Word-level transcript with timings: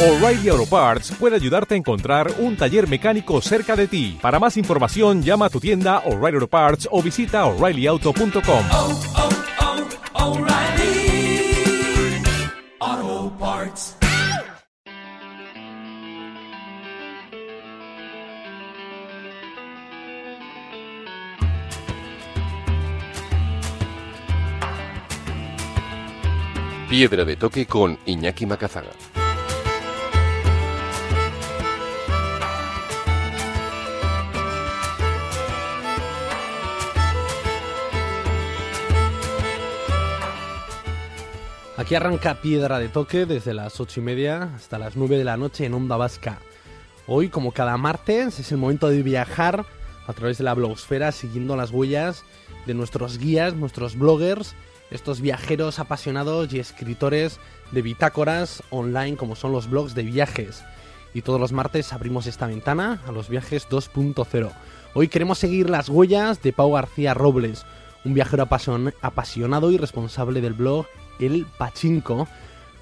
O'Reilly 0.00 0.48
Auto 0.48 0.64
Parts 0.64 1.10
puede 1.18 1.34
ayudarte 1.34 1.74
a 1.74 1.76
encontrar 1.76 2.32
un 2.38 2.56
taller 2.56 2.86
mecánico 2.86 3.40
cerca 3.40 3.74
de 3.74 3.88
ti. 3.88 4.16
Para 4.22 4.38
más 4.38 4.56
información, 4.56 5.24
llama 5.24 5.46
a 5.46 5.50
tu 5.50 5.58
tienda 5.58 6.04
O'Reilly 6.06 6.36
Auto 6.36 6.46
Parts 6.46 6.88
o 6.92 7.02
visita 7.02 7.44
oreillyauto.com. 7.46 8.64
oh, 8.70 9.00
oh, 12.80 13.32
Parts. 13.40 13.96
Piedra 26.88 27.24
de 27.24 27.34
toque 27.34 27.66
con 27.66 27.98
Iñaki 28.06 28.46
Macazaga. 28.46 28.92
Aquí 41.88 41.94
arranca 41.94 42.42
Piedra 42.42 42.78
de 42.78 42.90
Toque 42.90 43.24
desde 43.24 43.54
las 43.54 43.80
ocho 43.80 44.00
y 44.00 44.02
media 44.02 44.52
hasta 44.54 44.78
las 44.78 44.94
9 44.94 45.16
de 45.16 45.24
la 45.24 45.38
noche 45.38 45.64
en 45.64 45.72
Onda 45.72 45.96
Vasca. 45.96 46.38
Hoy, 47.06 47.30
como 47.30 47.52
cada 47.52 47.78
martes, 47.78 48.38
es 48.38 48.52
el 48.52 48.58
momento 48.58 48.90
de 48.90 49.02
viajar 49.02 49.64
a 50.06 50.12
través 50.12 50.36
de 50.36 50.44
la 50.44 50.52
blogosfera 50.52 51.12
siguiendo 51.12 51.56
las 51.56 51.70
huellas 51.70 52.24
de 52.66 52.74
nuestros 52.74 53.16
guías, 53.16 53.54
nuestros 53.54 53.96
bloggers, 53.96 54.54
estos 54.90 55.22
viajeros 55.22 55.78
apasionados 55.78 56.52
y 56.52 56.58
escritores 56.58 57.40
de 57.72 57.80
bitácoras 57.80 58.62
online 58.68 59.16
como 59.16 59.34
son 59.34 59.52
los 59.52 59.70
blogs 59.70 59.94
de 59.94 60.02
viajes. 60.02 60.62
Y 61.14 61.22
todos 61.22 61.40
los 61.40 61.52
martes 61.52 61.94
abrimos 61.94 62.26
esta 62.26 62.48
ventana 62.48 63.00
a 63.06 63.12
los 63.12 63.30
viajes 63.30 63.66
2.0. 63.66 64.52
Hoy 64.92 65.08
queremos 65.08 65.38
seguir 65.38 65.70
las 65.70 65.88
huellas 65.88 66.42
de 66.42 66.52
Pau 66.52 66.70
García 66.70 67.14
Robles, 67.14 67.64
un 68.04 68.12
viajero 68.12 68.46
apasion- 68.46 68.92
apasionado 69.00 69.70
y 69.70 69.78
responsable 69.78 70.42
del 70.42 70.52
blog 70.52 70.84
El 71.18 71.46
Pachinko, 71.58 72.28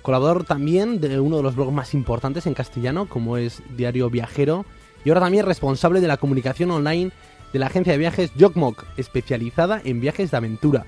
colaborador 0.02 0.44
también 0.44 1.00
de 1.00 1.18
uno 1.20 1.38
de 1.38 1.42
los 1.42 1.56
blogs 1.56 1.72
más 1.72 1.94
importantes 1.94 2.46
en 2.46 2.54
castellano, 2.54 3.08
como 3.08 3.36
es 3.36 3.62
Diario 3.76 4.10
Viajero, 4.10 4.64
y 5.04 5.10
ahora 5.10 5.22
también 5.22 5.46
responsable 5.46 6.00
de 6.00 6.08
la 6.08 6.16
comunicación 6.16 6.70
online 6.70 7.12
de 7.52 7.58
la 7.58 7.66
agencia 7.66 7.92
de 7.92 7.98
viajes 7.98 8.32
Jokmok, 8.38 8.84
especializada 8.96 9.80
en 9.84 10.00
viajes 10.00 10.30
de 10.30 10.36
aventura. 10.36 10.84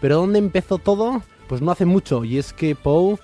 Pero 0.00 0.16
¿dónde 0.16 0.38
empezó 0.38 0.78
todo? 0.78 1.22
Pues 1.48 1.62
no 1.62 1.70
hace 1.70 1.84
mucho, 1.84 2.24
y 2.24 2.38
es 2.38 2.52
que 2.52 2.74
Poe 2.74 3.18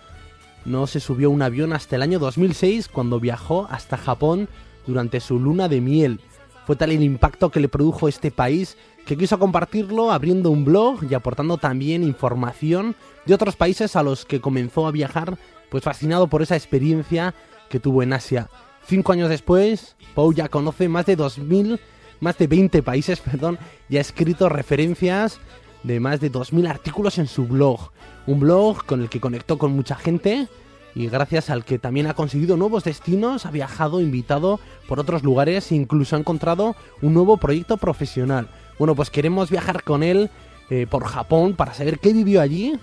no 0.65 0.87
se 0.87 1.01
subió 1.01 1.29
a 1.29 1.31
un 1.33 1.43
avión 1.43 1.73
hasta 1.73 1.97
el 1.97 2.03
año 2.03 2.19
2006 2.19 2.89
cuando 2.89 3.21
viajó 3.21 3.67
hasta 3.71 3.97
Japón 3.97 4.49
durante 4.87 5.21
su 5.21 5.39
luna 5.39 5.69
de 5.69 5.81
miel. 5.81 6.21
Fue 6.67 6.77
tal 6.77 6.91
el 6.91 7.03
impacto 7.03 7.51
que 7.51 7.61
le 7.61 7.69
produjo 7.69 8.09
este 8.09 8.31
país 8.31 8.77
que 9.09 9.17
quiso 9.17 9.39
compartirlo 9.39 10.13
abriendo 10.13 10.51
un 10.51 10.67
blog 10.67 11.03
y 11.11 11.15
aportando 11.15 11.57
también 11.57 12.05
información 12.05 12.95
de 13.25 13.33
otros 13.33 13.57
países 13.57 13.97
a 13.97 14.03
los 14.03 14.27
que 14.27 14.43
comenzó 14.43 14.87
a 14.87 14.91
viajar, 14.91 15.39
pues 15.71 15.83
fascinado 15.83 16.27
por 16.27 16.43
esa 16.43 16.57
experiencia 16.57 17.35
que 17.71 17.81
tuvo 17.81 18.03
en 18.03 18.13
Asia. 18.13 18.51
Cinco 18.87 19.13
años 19.13 19.31
después, 19.31 19.97
Pau 20.15 20.35
ya 20.35 20.51
conoce 20.51 20.91
más 20.91 21.07
de 21.07 21.17
2.000, 21.17 21.81
más 22.21 22.37
de 22.37 22.49
20 22.49 22.83
países, 22.83 23.21
perdón, 23.25 23.59
y 23.89 23.97
ha 23.97 24.03
escrito 24.03 24.51
referencias 24.51 25.41
de 25.85 26.01
más 26.01 26.21
de 26.21 26.31
2.000 26.31 26.69
artículos 26.69 27.17
en 27.17 27.29
su 27.29 27.47
blog. 27.47 27.93
Un 28.27 28.41
blog 28.41 28.85
con 28.85 29.01
el 29.01 29.09
que 29.09 29.21
conectó 29.21 29.57
con 29.57 29.73
mucha 29.73 29.95
gente 29.95 30.49
y 30.95 31.09
gracias 31.09 31.49
al 31.49 31.65
que 31.65 31.79
también 31.79 32.09
ha 32.09 32.15
conseguido 32.15 32.59
nuevos 32.59 32.85
destinos, 32.85 33.47
ha 33.47 33.51
viajado, 33.51 34.03
invitado 34.03 34.61
por 34.87 35.01
otros 35.01 35.23
lugares 35.23 35.73
e 35.73 35.77
incluso 35.77 36.15
ha 36.15 36.19
encontrado 36.19 36.77
un 37.01 37.15
nuevo 37.15 37.39
proyecto 37.39 37.79
profesional. 37.79 38.51
Bueno, 38.79 38.95
pues 38.95 39.11
queremos 39.11 39.51
viajar 39.51 39.83
con 39.83 40.03
él 40.03 40.31
eh, 40.71 40.87
por 40.89 41.05
Japón 41.05 41.55
para 41.55 41.75
saber 41.75 41.99
qué 41.99 42.13
vivió 42.13 42.41
allí, 42.41 42.79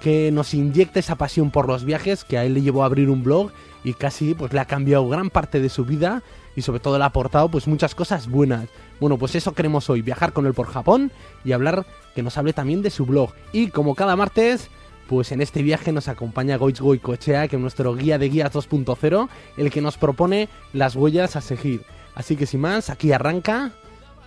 que 0.00 0.30
nos 0.32 0.54
inyecte 0.54 1.00
esa 1.00 1.16
pasión 1.16 1.50
por 1.50 1.66
los 1.66 1.84
viajes 1.84 2.24
que 2.24 2.38
a 2.38 2.44
él 2.44 2.54
le 2.54 2.62
llevó 2.62 2.82
a 2.82 2.86
abrir 2.86 3.10
un 3.10 3.22
blog 3.22 3.50
y 3.84 3.94
casi 3.94 4.34
pues 4.34 4.52
le 4.52 4.60
ha 4.60 4.64
cambiado 4.64 5.08
gran 5.08 5.30
parte 5.30 5.60
de 5.60 5.68
su 5.68 5.84
vida 5.84 6.22
y 6.56 6.62
sobre 6.62 6.80
todo 6.80 6.98
le 6.98 7.04
ha 7.04 7.08
aportado 7.08 7.48
pues 7.48 7.66
muchas 7.66 7.94
cosas 7.94 8.28
buenas. 8.28 8.68
Bueno, 9.00 9.18
pues 9.18 9.34
eso 9.34 9.54
queremos 9.54 9.88
hoy, 9.90 10.02
viajar 10.02 10.32
con 10.32 10.46
él 10.46 10.54
por 10.54 10.66
Japón 10.66 11.12
y 11.44 11.52
hablar 11.52 11.86
que 12.14 12.22
nos 12.22 12.36
hable 12.36 12.52
también 12.52 12.82
de 12.82 12.90
su 12.90 13.06
blog. 13.06 13.30
Y 13.52 13.68
como 13.68 13.94
cada 13.94 14.16
martes, 14.16 14.68
pues 15.08 15.32
en 15.32 15.40
este 15.40 15.62
viaje 15.62 15.92
nos 15.92 16.08
acompaña 16.08 16.56
Goitz 16.56 16.80
Goicoechea, 16.80 17.48
que 17.48 17.56
es 17.56 17.62
nuestro 17.62 17.94
guía 17.94 18.18
de 18.18 18.28
guías 18.28 18.52
2.0, 18.52 19.28
el 19.56 19.70
que 19.70 19.80
nos 19.80 19.96
propone 19.96 20.48
las 20.72 20.96
huellas 20.96 21.36
a 21.36 21.40
seguir. 21.40 21.82
Así 22.14 22.36
que 22.36 22.46
sin 22.46 22.60
más, 22.60 22.90
aquí 22.90 23.12
arranca 23.12 23.72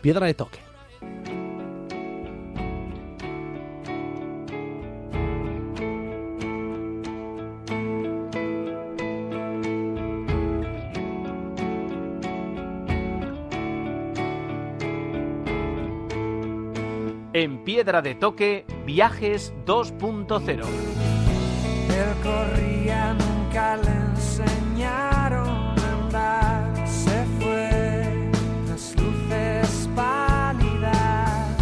Piedra 0.02 0.26
de 0.26 0.34
Toque. 0.34 0.71
Piedra 17.82 18.04
de 18.04 18.14
Toque, 18.14 18.64
Viajes 18.86 19.56
2.0. 19.66 20.52
Él 20.52 20.66
corría, 22.22 23.16
nunca 23.16 23.78
le 23.78 23.90
enseñaron 23.90 25.50
a 25.50 25.92
andar. 26.04 26.88
Se 26.88 27.26
fue 27.40 28.30
tras 28.68 28.96
luces 29.02 29.90
pálidas. 29.96 31.58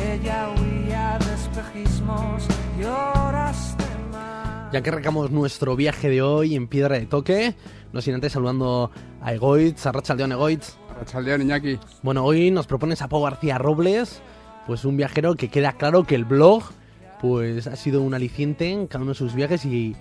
Ella 0.00 0.50
huía 0.56 1.18
de 1.18 1.34
espejismos 1.34 2.46
y 2.78 2.84
horas 2.84 3.76
de 3.76 4.12
mar. 4.12 4.70
Ya 4.72 4.82
que 4.82 4.90
arrancamos 4.90 5.32
nuestro 5.32 5.74
viaje 5.74 6.08
de 6.10 6.22
hoy 6.22 6.54
en 6.54 6.68
Piedra 6.68 6.96
de 6.96 7.06
Toque, 7.06 7.56
no 7.92 8.00
sin 8.00 8.14
antes 8.14 8.30
saludando 8.30 8.92
a 9.20 9.34
Egoitz, 9.34 9.84
a 9.84 9.90
Rachaldeón 9.90 10.30
Egoitz. 10.30 10.76
Rachaldeón, 10.96 11.42
Iñaki. 11.42 11.80
Bueno, 12.02 12.24
hoy 12.24 12.52
nos 12.52 12.68
propones 12.68 13.02
a 13.02 13.08
Pau 13.08 13.24
García 13.24 13.58
Robles, 13.58 14.22
pues 14.70 14.84
un 14.84 14.96
viajero 14.96 15.34
que 15.34 15.48
queda 15.48 15.72
claro 15.72 16.04
que 16.04 16.14
el 16.14 16.24
blog 16.24 16.62
pues 17.20 17.66
ha 17.66 17.74
sido 17.74 18.02
un 18.02 18.14
aliciente 18.14 18.70
en 18.70 18.86
cada 18.86 19.02
uno 19.02 19.10
de 19.14 19.18
sus 19.18 19.34
viajes 19.34 19.64
y, 19.64 19.96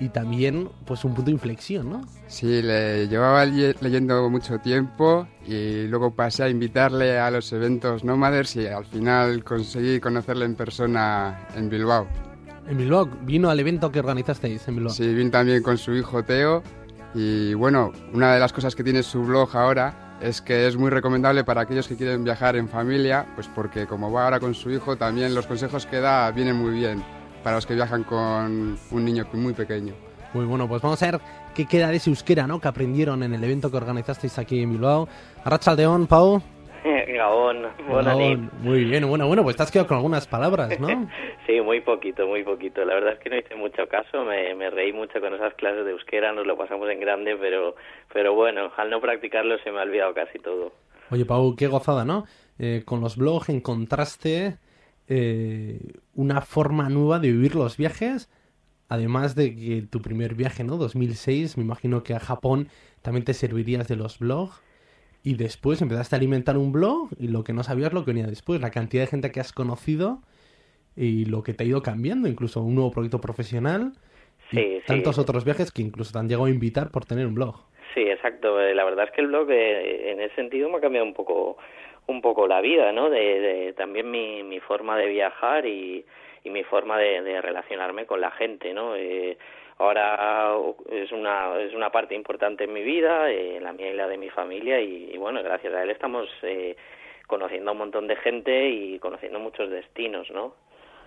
y 0.00 0.08
también 0.08 0.68
pues 0.84 1.04
un 1.04 1.14
punto 1.14 1.26
de 1.26 1.30
inflexión, 1.34 1.88
¿no? 1.88 2.02
Sí, 2.26 2.62
le 2.62 3.06
llevaba 3.06 3.44
le- 3.44 3.76
leyendo 3.80 4.28
mucho 4.28 4.58
tiempo 4.58 5.28
y 5.46 5.84
luego 5.86 6.16
pasé 6.16 6.42
a 6.42 6.48
invitarle 6.48 7.16
a 7.20 7.30
los 7.30 7.52
eventos 7.52 8.02
nómades 8.02 8.56
y 8.56 8.66
al 8.66 8.84
final 8.86 9.44
conseguí 9.44 10.00
conocerle 10.00 10.46
en 10.46 10.56
persona 10.56 11.46
en 11.54 11.70
Bilbao. 11.70 12.08
En 12.68 12.78
Bilbao, 12.78 13.08
vino 13.24 13.50
al 13.50 13.60
evento 13.60 13.92
que 13.92 14.00
organizasteis 14.00 14.66
en 14.66 14.74
Bilbao. 14.74 14.92
Sí, 14.92 15.14
vine 15.14 15.30
también 15.30 15.62
con 15.62 15.78
su 15.78 15.94
hijo 15.94 16.24
Teo 16.24 16.64
y 17.14 17.54
bueno, 17.54 17.92
una 18.12 18.34
de 18.34 18.40
las 18.40 18.52
cosas 18.52 18.74
que 18.74 18.82
tiene 18.82 19.04
su 19.04 19.22
blog 19.22 19.56
ahora 19.56 20.01
es 20.22 20.40
que 20.40 20.68
es 20.68 20.76
muy 20.76 20.90
recomendable 20.90 21.42
para 21.44 21.62
aquellos 21.62 21.88
que 21.88 21.96
quieren 21.96 22.22
viajar 22.22 22.56
en 22.56 22.68
familia, 22.68 23.26
pues 23.34 23.48
porque 23.48 23.86
como 23.86 24.10
va 24.12 24.24
ahora 24.24 24.38
con 24.38 24.54
su 24.54 24.70
hijo, 24.70 24.96
también 24.96 25.34
los 25.34 25.46
consejos 25.46 25.84
que 25.86 26.00
da 26.00 26.30
vienen 26.30 26.56
muy 26.56 26.70
bien 26.72 27.02
para 27.42 27.56
los 27.56 27.66
que 27.66 27.74
viajan 27.74 28.04
con 28.04 28.78
un 28.90 29.04
niño 29.04 29.26
muy 29.32 29.52
pequeño. 29.52 29.94
Muy 30.32 30.46
bueno, 30.46 30.68
pues 30.68 30.80
vamos 30.80 31.02
a 31.02 31.10
ver 31.10 31.20
qué 31.54 31.66
queda 31.66 31.88
de 31.88 31.96
ese 31.96 32.08
euskera, 32.08 32.46
¿no? 32.46 32.60
Que 32.60 32.68
aprendieron 32.68 33.22
en 33.22 33.34
el 33.34 33.42
evento 33.42 33.70
que 33.70 33.76
organizasteis 33.76 34.38
aquí 34.38 34.62
en 34.62 34.70
Bilbao. 34.70 35.08
Arrachaldeón, 35.44 36.06
Pau. 36.06 36.40
Gabón, 37.08 37.68
Gabón. 37.88 38.50
Muy 38.60 38.84
bien, 38.84 39.08
bueno, 39.08 39.26
bueno, 39.26 39.42
pues 39.42 39.56
te 39.56 39.62
has 39.62 39.70
quedado 39.70 39.88
con 39.88 39.96
algunas 39.98 40.26
palabras, 40.26 40.78
¿no? 40.80 40.88
Sí, 41.46 41.60
muy 41.60 41.80
poquito, 41.80 42.26
muy 42.26 42.44
poquito. 42.44 42.84
La 42.84 42.94
verdad 42.94 43.14
es 43.14 43.18
que 43.18 43.28
no 43.28 43.36
hice 43.36 43.56
mucho 43.56 43.88
caso, 43.88 44.24
me, 44.24 44.54
me 44.54 44.70
reí 44.70 44.92
mucho 44.92 45.20
con 45.20 45.34
esas 45.34 45.52
clases 45.54 45.84
de 45.84 45.90
euskera, 45.90 46.32
nos 46.32 46.46
lo 46.46 46.56
pasamos 46.56 46.88
en 46.88 47.00
grande, 47.00 47.36
pero, 47.36 47.74
pero 48.12 48.32
bueno, 48.32 48.70
al 48.76 48.90
no 48.90 49.00
practicarlo 49.00 49.58
se 49.58 49.72
me 49.72 49.80
ha 49.80 49.82
olvidado 49.82 50.14
casi 50.14 50.38
todo. 50.38 50.72
Oye, 51.10 51.24
Pau, 51.24 51.56
qué 51.56 51.66
gozada, 51.66 52.04
¿no? 52.04 52.24
Eh, 52.58 52.82
con 52.84 53.00
los 53.00 53.16
blogs 53.16 53.48
encontraste 53.48 54.58
eh, 55.08 55.80
una 56.14 56.40
forma 56.40 56.88
nueva 56.88 57.18
de 57.18 57.32
vivir 57.32 57.56
los 57.56 57.76
viajes, 57.76 58.30
además 58.88 59.34
de 59.34 59.54
que 59.54 59.82
tu 59.82 60.00
primer 60.00 60.34
viaje, 60.34 60.64
¿no? 60.64 60.76
2006, 60.76 61.58
me 61.58 61.64
imagino 61.64 62.02
que 62.02 62.14
a 62.14 62.20
Japón 62.20 62.68
también 63.02 63.24
te 63.24 63.34
servirías 63.34 63.88
de 63.88 63.96
los 63.96 64.18
blogs. 64.18 64.62
Y 65.24 65.34
después 65.34 65.80
empezaste 65.80 66.16
a 66.16 66.18
alimentar 66.18 66.56
un 66.58 66.72
blog 66.72 67.10
y 67.18 67.28
lo 67.28 67.44
que 67.44 67.52
no 67.52 67.62
sabías 67.62 67.92
lo 67.92 68.04
que 68.04 68.12
venía 68.12 68.26
después, 68.26 68.60
la 68.60 68.70
cantidad 68.70 69.04
de 69.04 69.06
gente 69.08 69.30
que 69.30 69.40
has 69.40 69.52
conocido 69.52 70.18
y 70.96 71.26
lo 71.26 71.42
que 71.42 71.54
te 71.54 71.64
ha 71.64 71.66
ido 71.66 71.82
cambiando, 71.82 72.28
incluso 72.28 72.60
un 72.60 72.74
nuevo 72.74 72.90
proyecto 72.90 73.20
profesional 73.20 73.92
y 74.50 74.56
Sí, 74.56 74.74
sí. 74.80 74.82
tantos 74.86 75.18
otros 75.18 75.44
viajes 75.44 75.70
que 75.70 75.82
incluso 75.82 76.12
te 76.12 76.18
han 76.18 76.28
llegado 76.28 76.46
a 76.46 76.50
invitar 76.50 76.90
por 76.90 77.04
tener 77.04 77.26
un 77.26 77.34
blog. 77.34 77.54
Sí, 77.94 78.00
exacto. 78.02 78.60
Eh, 78.60 78.74
La 78.74 78.84
verdad 78.84 79.04
es 79.06 79.10
que 79.12 79.20
el 79.20 79.28
blog 79.28 79.48
eh, 79.50 80.10
en 80.12 80.20
ese 80.20 80.34
sentido 80.34 80.68
me 80.68 80.78
ha 80.78 80.80
cambiado 80.80 81.06
un 81.06 81.14
poco 81.14 81.56
un 82.08 82.20
poco 82.20 82.48
la 82.48 82.60
vida, 82.60 82.90
¿no? 82.90 83.08
De, 83.10 83.38
de- 83.40 83.72
también 83.74 84.10
mi, 84.10 84.42
mi 84.42 84.58
forma 84.58 84.98
de 84.98 85.06
viajar 85.06 85.64
y, 85.66 86.04
y 86.42 86.50
mi 86.50 86.64
forma 86.64 86.98
de, 86.98 87.22
de 87.22 87.40
relacionarme 87.40 88.06
con 88.06 88.20
la 88.20 88.32
gente, 88.32 88.74
¿no? 88.74 88.96
Eh, 88.96 89.38
ahora 89.78 90.54
es 90.90 91.10
una 91.12 91.58
es 91.60 91.74
una 91.74 91.90
parte 91.90 92.14
importante 92.14 92.64
en 92.64 92.72
mi 92.72 92.82
vida, 92.82 93.30
eh, 93.30 93.58
la 93.60 93.72
mía 93.72 93.90
y 93.90 93.96
la 93.96 94.06
de 94.08 94.16
mi 94.18 94.30
familia 94.30 94.80
y, 94.80 95.10
y 95.12 95.16
bueno, 95.18 95.42
gracias 95.42 95.72
a 95.74 95.82
él 95.82 95.90
estamos 95.90 96.28
eh, 96.42 96.76
conociendo 97.26 97.70
a 97.70 97.72
un 97.72 97.78
montón 97.78 98.06
de 98.06 98.16
gente 98.16 98.68
y 98.70 98.98
conociendo 98.98 99.38
muchos 99.38 99.70
destinos, 99.70 100.30
¿no? 100.30 100.54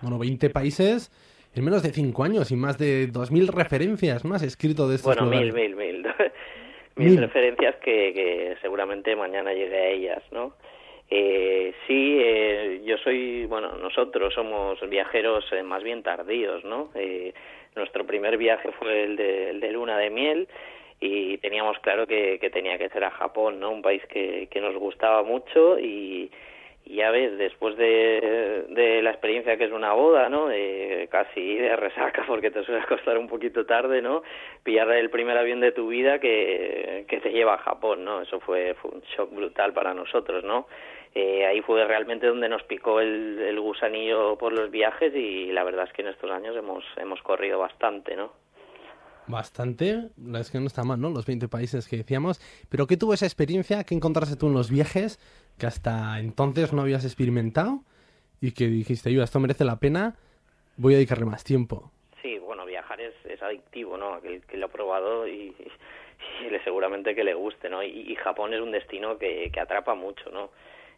Bueno, 0.02 0.18
20 0.18 0.50
países 0.50 1.10
en 1.54 1.64
menos 1.64 1.82
de 1.82 1.90
5 1.90 2.22
años 2.24 2.50
y 2.50 2.56
más 2.56 2.76
de 2.76 3.08
2.000 3.08 3.48
referencias. 3.54 4.24
Has 4.26 4.42
escrito 4.42 4.88
de 4.88 4.96
estos 4.96 5.16
Bueno, 5.16 5.30
mil, 5.30 5.48
lugares. 5.48 5.74
mil, 5.74 5.76
mil. 5.76 6.02
mil 6.96 7.10
Mil. 7.12 7.20
referencias 7.20 7.76
que, 7.76 8.12
que 8.12 8.56
seguramente 8.60 9.14
mañana 9.16 9.52
llegue 9.54 9.76
a 9.76 9.88
ellas, 9.88 10.22
¿no? 10.32 10.54
Eh, 11.08 11.72
sí, 11.86 12.18
eh, 12.20 12.82
yo 12.84 12.96
soy, 12.98 13.46
bueno, 13.46 13.76
nosotros 13.76 14.34
somos 14.34 14.78
viajeros 14.88 15.44
eh, 15.52 15.62
más 15.62 15.82
bien 15.82 16.02
tardíos, 16.02 16.64
¿no? 16.64 16.90
Eh, 17.76 17.80
nuestro 17.80 18.06
primer 18.06 18.36
viaje 18.36 18.70
fue 18.72 19.04
el 19.04 19.16
de, 19.16 19.70
luna 19.72 19.98
de 19.98 20.10
miel 20.10 20.48
y 21.00 21.38
teníamos 21.38 21.78
claro 21.80 22.06
que, 22.06 22.38
tenía 22.52 22.78
que 22.78 22.88
ser 22.88 23.04
a 23.04 23.10
Japón, 23.10 23.60
¿no? 23.60 23.70
Un 23.70 23.82
país 23.82 24.02
que, 24.08 24.48
que 24.50 24.60
nos 24.60 24.74
gustaba 24.76 25.22
mucho 25.22 25.78
y, 25.78 26.30
ya 26.86 27.10
ves, 27.10 27.36
después 27.36 27.76
de, 27.76 28.64
de 28.68 29.02
la 29.02 29.10
experiencia 29.10 29.56
que 29.56 29.64
es 29.64 29.72
una 29.72 29.92
boda, 29.92 30.28
¿no? 30.28 30.46
De 30.46 31.08
casi 31.10 31.56
de 31.56 31.76
resaca 31.76 32.24
porque 32.26 32.50
te 32.50 32.64
suele 32.64 32.84
costar 32.86 33.18
un 33.18 33.28
poquito 33.28 33.66
tarde, 33.66 34.00
¿no? 34.00 34.22
Pillar 34.62 34.90
el 34.92 35.10
primer 35.10 35.36
avión 35.36 35.60
de 35.60 35.72
tu 35.72 35.88
vida 35.88 36.18
que, 36.18 37.04
que 37.08 37.20
te 37.20 37.30
lleva 37.30 37.54
a 37.54 37.58
Japón, 37.58 38.04
¿no? 38.04 38.22
Eso 38.22 38.40
fue, 38.40 38.74
fue 38.74 38.92
un 38.92 39.00
shock 39.02 39.34
brutal 39.34 39.72
para 39.72 39.92
nosotros, 39.92 40.44
¿no? 40.44 40.66
Eh, 41.18 41.46
ahí 41.46 41.62
fue 41.62 41.82
realmente 41.86 42.26
donde 42.26 42.46
nos 42.46 42.62
picó 42.64 43.00
el, 43.00 43.38
el 43.38 43.58
gusanillo 43.58 44.36
por 44.36 44.52
los 44.52 44.70
viajes 44.70 45.14
y 45.14 45.50
la 45.50 45.64
verdad 45.64 45.86
es 45.86 45.92
que 45.94 46.02
en 46.02 46.08
estos 46.08 46.30
años 46.30 46.54
hemos, 46.54 46.84
hemos 46.98 47.22
corrido 47.22 47.58
bastante, 47.58 48.14
¿no? 48.14 48.32
Bastante, 49.26 49.94
la 49.94 50.10
verdad 50.18 50.40
es 50.42 50.50
que 50.50 50.60
no 50.60 50.66
está 50.66 50.84
mal, 50.84 51.00
¿no? 51.00 51.08
Los 51.08 51.24
20 51.24 51.48
países 51.48 51.88
que 51.88 51.96
decíamos. 51.96 52.38
Pero 52.68 52.86
¿qué 52.86 52.98
tuvo 52.98 53.14
esa 53.14 53.24
experiencia? 53.24 53.82
¿Qué 53.84 53.94
encontraste 53.94 54.36
tú 54.36 54.48
en 54.48 54.52
los 54.52 54.70
viajes 54.70 55.18
que 55.58 55.64
hasta 55.64 56.18
entonces 56.18 56.74
no 56.74 56.82
habías 56.82 57.06
experimentado? 57.06 57.80
Y 58.42 58.52
que 58.52 58.66
dijiste, 58.66 59.10
yo, 59.10 59.22
esto 59.22 59.40
merece 59.40 59.64
la 59.64 59.76
pena, 59.76 60.16
voy 60.76 60.92
a 60.92 60.96
dedicarle 60.98 61.24
más 61.24 61.44
tiempo. 61.44 61.92
Sí, 62.20 62.38
bueno, 62.40 62.66
viajar 62.66 63.00
es, 63.00 63.14
es 63.24 63.40
adictivo, 63.42 63.96
¿no? 63.96 64.12
Aquel 64.12 64.42
que 64.42 64.58
lo 64.58 64.66
ha 64.66 64.68
probado 64.68 65.26
y, 65.26 65.56
seguramente 66.62 67.14
que 67.14 67.24
le 67.24 67.32
guste, 67.32 67.70
¿no? 67.70 67.82
Y, 67.82 68.12
y 68.12 68.14
Japón 68.16 68.52
es 68.52 68.60
un 68.60 68.70
destino 68.70 69.16
que, 69.16 69.50
que 69.50 69.60
atrapa 69.60 69.94
mucho, 69.94 70.30
¿no? 70.30 70.50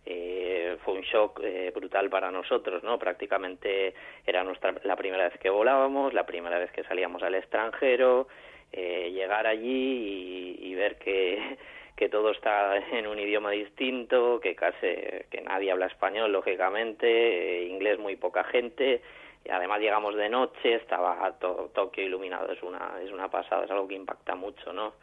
Eh, 0.07 0.77
fue 0.85 0.95
un 0.95 1.03
shock 1.03 1.41
eh, 1.45 1.71
brutal 1.75 2.09
para 2.09 2.31
nosotros, 2.31 2.83
¿no? 2.83 2.99
Prácticamente 2.99 3.95
era 4.27 4.43
nuestra 4.45 4.75
la 4.85 4.97
primera 4.97 5.29
vez 5.29 5.39
que 5.39 5.51
volábamos, 5.51 6.15
la 6.15 6.25
primera 6.25 6.59
vez 6.59 6.71
que 6.73 6.85
salíamos 6.85 7.23
al 7.23 7.35
extranjero, 7.35 8.27
eh, 8.73 9.11
llegar 9.13 9.47
allí 9.47 10.57
y, 10.61 10.75
ver 10.75 10.97
que, 10.97 11.57
que 11.97 12.09
todo 12.09 12.31
está 12.31 12.77
en 12.93 13.07
un 13.07 13.19
idioma 13.19 13.51
distinto, 13.51 14.41
que 14.41 14.55
casi 14.55 14.87
que 15.31 15.41
nadie 15.45 15.73
habla 15.73 15.87
español, 15.87 16.33
lógicamente, 16.33 17.07
eh, 17.09 17.65
inglés 17.67 17.99
muy 17.99 18.17
poca 18.17 18.45
gente, 18.45 19.03
y 19.45 19.51
además 19.51 19.81
llegamos 19.81 20.15
de 20.15 20.29
noche, 20.29 20.75
estaba 20.75 21.33
to- 21.39 21.71
Tokio 21.75 22.05
iluminado, 22.05 22.53
es 22.53 22.63
una, 22.63 22.95
es 23.03 23.11
una 23.11 23.29
pasada, 23.31 23.65
es 23.65 23.71
algo 23.71 23.89
que 23.89 23.95
impacta 23.95 24.35
mucho, 24.35 24.73
¿no? 24.73 24.95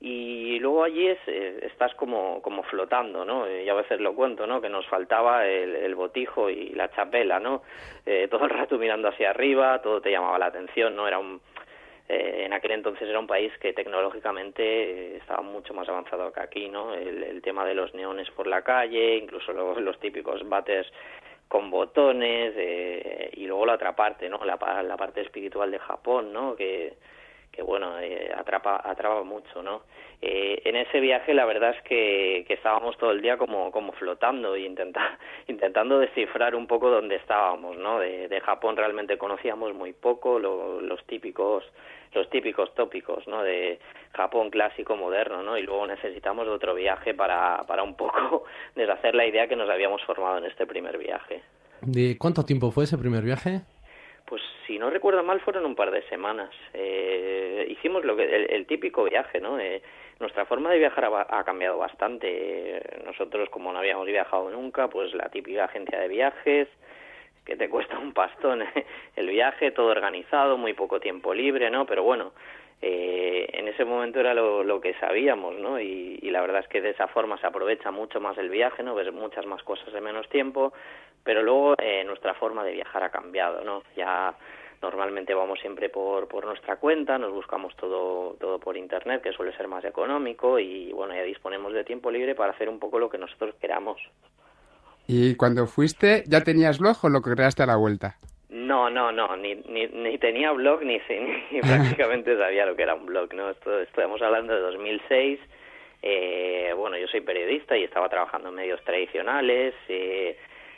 Y 0.00 0.58
luego 0.58 0.84
allí 0.84 1.06
es, 1.06 1.18
eh, 1.26 1.60
estás 1.62 1.94
como, 1.94 2.42
como 2.42 2.62
flotando, 2.64 3.24
¿no? 3.24 3.46
Eh, 3.46 3.64
yo 3.64 3.72
a 3.72 3.82
veces 3.82 4.00
lo 4.00 4.14
cuento, 4.14 4.46
¿no? 4.46 4.60
Que 4.60 4.68
nos 4.68 4.86
faltaba 4.86 5.46
el, 5.46 5.94
botijo 5.94 6.50
y 6.50 6.70
la 6.70 6.90
chapela, 6.90 7.40
¿no? 7.40 7.62
Eh, 8.04 8.28
todo 8.30 8.44
el 8.44 8.50
rato 8.50 8.78
mirando 8.78 9.08
hacia 9.08 9.30
arriba, 9.30 9.80
todo 9.80 10.00
te 10.00 10.10
llamaba 10.10 10.38
la 10.38 10.46
atención, 10.46 10.94
¿no? 10.94 11.08
Era 11.08 11.18
un, 11.18 11.40
eh, 12.08 12.44
en 12.44 12.52
aquel 12.52 12.70
entonces 12.70 13.08
era 13.08 13.18
un 13.18 13.26
país 13.26 13.52
que 13.58 13.72
tecnológicamente 13.72 14.62
eh, 14.62 15.16
estaba 15.16 15.42
mucho 15.42 15.74
más 15.74 15.88
avanzado 15.88 16.32
que 16.32 16.40
aquí, 16.40 16.68
¿no? 16.68 16.94
El, 16.94 17.22
el 17.24 17.42
tema 17.42 17.64
de 17.64 17.74
los 17.74 17.94
neones 17.94 18.30
por 18.30 18.46
la 18.46 18.62
calle, 18.62 19.16
incluso 19.16 19.52
los, 19.52 19.80
los 19.80 19.98
típicos 19.98 20.48
bates 20.48 20.86
con 21.48 21.68
botones 21.70 22.54
eh, 22.56 23.30
y 23.34 23.46
luego 23.46 23.66
la 23.66 23.74
otra 23.74 23.96
parte, 23.96 24.28
¿no? 24.28 24.44
La, 24.44 24.56
la 24.84 24.96
parte 24.96 25.20
espiritual 25.22 25.70
de 25.70 25.80
Japón, 25.80 26.32
¿no? 26.32 26.54
Que, 26.54 26.94
que 27.52 27.62
bueno, 27.62 27.98
eh, 28.00 28.30
atrapa, 28.36 28.80
atrapa 28.84 29.22
mucho, 29.22 29.62
¿no? 29.62 29.82
Eh, 30.22 30.62
en 30.64 30.76
ese 30.76 31.00
viaje 31.00 31.34
la 31.34 31.44
verdad 31.44 31.74
es 31.76 31.82
que, 31.82 32.44
estábamos 32.48 32.96
todo 32.96 33.10
el 33.12 33.20
día 33.20 33.36
como, 33.36 33.70
como 33.70 33.92
flotando 33.92 34.54
e 34.54 34.60
intenta, 34.62 35.18
intentando 35.48 35.98
descifrar 35.98 36.54
un 36.54 36.66
poco 36.66 36.90
dónde 36.90 37.16
estábamos, 37.16 37.76
¿no? 37.76 37.98
De, 37.98 38.26
Japón 38.40 38.76
realmente 38.76 39.18
conocíamos 39.18 39.74
muy 39.74 39.92
poco, 39.92 40.38
lo- 40.38 40.80
los 40.80 41.04
típicos 41.06 41.64
los 42.14 42.30
típicos 42.30 42.72
tópicos, 42.74 43.26
¿no? 43.28 43.42
De 43.42 43.78
Japón 44.14 44.48
clásico 44.50 44.96
moderno, 44.96 45.42
¿no? 45.42 45.58
Y 45.58 45.62
luego 45.62 45.86
necesitamos 45.86 46.48
otro 46.48 46.74
viaje 46.74 47.12
para, 47.12 47.64
para 47.66 47.82
un 47.82 47.94
poco 47.94 48.44
deshacer 48.74 49.14
la 49.14 49.26
idea 49.26 49.48
que 49.48 49.56
nos 49.56 49.68
habíamos 49.68 50.02
formado 50.04 50.38
en 50.38 50.44
este 50.46 50.66
primer 50.66 50.96
viaje. 50.96 51.42
¿De 51.82 52.16
cuánto 52.18 52.44
tiempo 52.44 52.70
fue 52.70 52.84
ese 52.84 52.96
primer 52.96 53.22
viaje? 53.22 53.60
Pues 54.26 54.42
si 54.66 54.78
no 54.78 54.90
recuerdo 54.90 55.22
mal 55.22 55.40
fueron 55.40 55.64
un 55.64 55.74
par 55.74 55.90
de 55.90 56.02
semanas. 56.08 56.50
Eh, 56.74 57.66
hicimos 57.70 58.04
lo 58.04 58.16
que 58.16 58.24
el, 58.24 58.50
el 58.50 58.66
típico 58.66 59.04
viaje, 59.04 59.40
¿no? 59.40 59.58
Eh, 59.58 59.82
nuestra 60.18 60.46
forma 60.46 60.70
de 60.70 60.78
viajar 60.78 61.04
ha, 61.04 61.38
ha 61.38 61.44
cambiado 61.44 61.78
bastante. 61.78 62.82
Nosotros 63.04 63.48
como 63.50 63.72
no 63.72 63.78
habíamos 63.78 64.06
viajado 64.06 64.50
nunca, 64.50 64.88
pues 64.88 65.14
la 65.14 65.28
típica 65.28 65.64
agencia 65.64 66.00
de 66.00 66.08
viajes 66.08 66.68
que 67.46 67.56
te 67.56 67.70
cuesta 67.70 67.98
un 67.98 68.12
pastón 68.12 68.64
el 69.16 69.28
viaje, 69.28 69.70
todo 69.70 69.86
organizado, 69.86 70.58
muy 70.58 70.74
poco 70.74 71.00
tiempo 71.00 71.32
libre, 71.32 71.70
¿no? 71.70 71.86
Pero 71.86 72.02
bueno, 72.02 72.32
eh, 72.82 73.48
en 73.52 73.68
ese 73.68 73.84
momento 73.84 74.20
era 74.20 74.34
lo, 74.34 74.80
que 74.80 74.94
sabíamos, 74.94 75.58
¿no? 75.58 75.80
Y, 75.80 76.18
y 76.22 76.30
la 76.30 76.40
verdad 76.40 76.60
es 76.60 76.68
que 76.68 76.80
de 76.80 76.90
esa 76.90 77.08
forma 77.08 77.38
se 77.38 77.46
aprovecha 77.46 77.90
mucho 77.90 78.20
más 78.20 78.36
el 78.38 78.50
viaje, 78.50 78.82
¿no? 78.82 78.94
Ves 78.94 79.12
muchas 79.12 79.46
más 79.46 79.62
cosas 79.62 79.92
en 79.94 80.04
menos 80.04 80.28
tiempo, 80.28 80.72
pero 81.24 81.42
luego 81.42 81.74
eh, 81.78 82.04
nuestra 82.04 82.34
forma 82.34 82.64
de 82.64 82.72
viajar 82.72 83.02
ha 83.02 83.10
cambiado, 83.10 83.64
¿no? 83.64 83.82
Ya 83.96 84.34
normalmente 84.82 85.34
vamos 85.34 85.58
siempre 85.60 85.88
por, 85.88 86.28
por 86.28 86.44
nuestra 86.44 86.76
cuenta, 86.76 87.18
nos 87.18 87.32
buscamos 87.32 87.74
todo, 87.76 88.36
todo 88.38 88.60
por 88.60 88.76
internet, 88.76 89.22
que 89.22 89.32
suele 89.32 89.56
ser 89.56 89.68
más 89.68 89.84
económico, 89.84 90.58
y 90.58 90.92
bueno, 90.92 91.14
ya 91.14 91.22
disponemos 91.22 91.72
de 91.72 91.84
tiempo 91.84 92.10
libre 92.10 92.34
para 92.34 92.52
hacer 92.52 92.68
un 92.68 92.78
poco 92.78 92.98
lo 92.98 93.08
que 93.08 93.18
nosotros 93.18 93.54
queramos. 93.60 93.98
¿Y 95.08 95.36
cuando 95.36 95.66
fuiste 95.66 96.24
ya 96.26 96.42
tenías 96.42 96.78
blog 96.78 96.96
o 97.02 97.08
lo 97.08 97.22
creaste 97.22 97.62
a 97.62 97.66
la 97.66 97.76
vuelta? 97.76 98.16
No, 98.48 98.88
no, 98.90 99.10
no, 99.10 99.36
ni, 99.36 99.56
ni, 99.56 99.86
ni 99.86 100.18
tenía 100.18 100.52
blog 100.52 100.82
ni, 100.82 101.00
ni 101.50 101.60
prácticamente 101.62 102.36
sabía 102.36 102.66
lo 102.66 102.76
que 102.76 102.82
era 102.82 102.94
un 102.94 103.06
blog, 103.06 103.34
¿no? 103.34 103.50
Esto, 103.50 103.80
estamos 103.80 104.22
hablando 104.22 104.54
de 104.54 104.60
2006, 104.60 105.40
eh, 106.02 106.72
bueno, 106.76 106.96
yo 106.96 107.08
soy 107.08 107.22
periodista 107.22 107.76
y 107.76 107.84
estaba 107.84 108.08
trabajando 108.08 108.50
en 108.50 108.54
medios 108.54 108.82
tradicionales, 108.84 109.74
eh, 109.88 110.36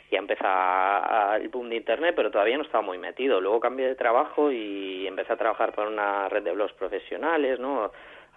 ya 0.09 0.17
empezaba 0.17 1.37
el 1.39 1.49
boom 1.49 1.69
de 1.69 1.75
internet, 1.75 2.13
pero 2.15 2.31
todavía 2.31 2.57
no 2.57 2.63
estaba 2.63 2.81
muy 2.81 2.97
metido. 2.97 3.39
Luego 3.39 3.59
cambié 3.59 3.87
de 3.87 3.95
trabajo 3.95 4.51
y 4.51 5.05
empecé 5.05 5.33
a 5.33 5.37
trabajar 5.37 5.73
para 5.73 5.87
una 5.87 6.27
red 6.29 6.41
de 6.41 6.51
blogs 6.51 6.73
profesionales, 6.73 7.59
¿no? 7.59 7.83
A 7.83 7.91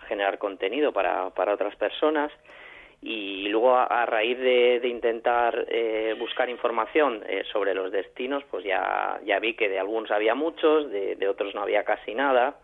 generar 0.07 0.37
contenido 0.37 0.93
para, 0.93 1.31
para 1.31 1.55
otras 1.55 1.75
personas 1.77 2.31
y 3.03 3.49
luego 3.49 3.75
a, 3.75 3.85
a 3.85 4.07
raíz 4.07 4.39
de, 4.39 4.79
de 4.81 4.89
intentar 4.89 5.67
eh, 5.69 6.15
buscar 6.19 6.49
información 6.49 7.23
eh, 7.29 7.43
sobre 7.53 7.75
los 7.75 7.91
destinos 7.91 8.45
pues 8.49 8.65
ya 8.65 9.21
ya 9.25 9.41
vi 9.41 9.55
que 9.55 9.69
de 9.69 9.81
algunos 9.81 10.11
había 10.13 10.37
muchos 10.37 10.89
de, 10.91 11.17
de 11.17 11.29
otros 11.29 11.55
no 11.55 11.63
había 11.63 11.85
casi 11.85 12.15
nada. 12.15 12.57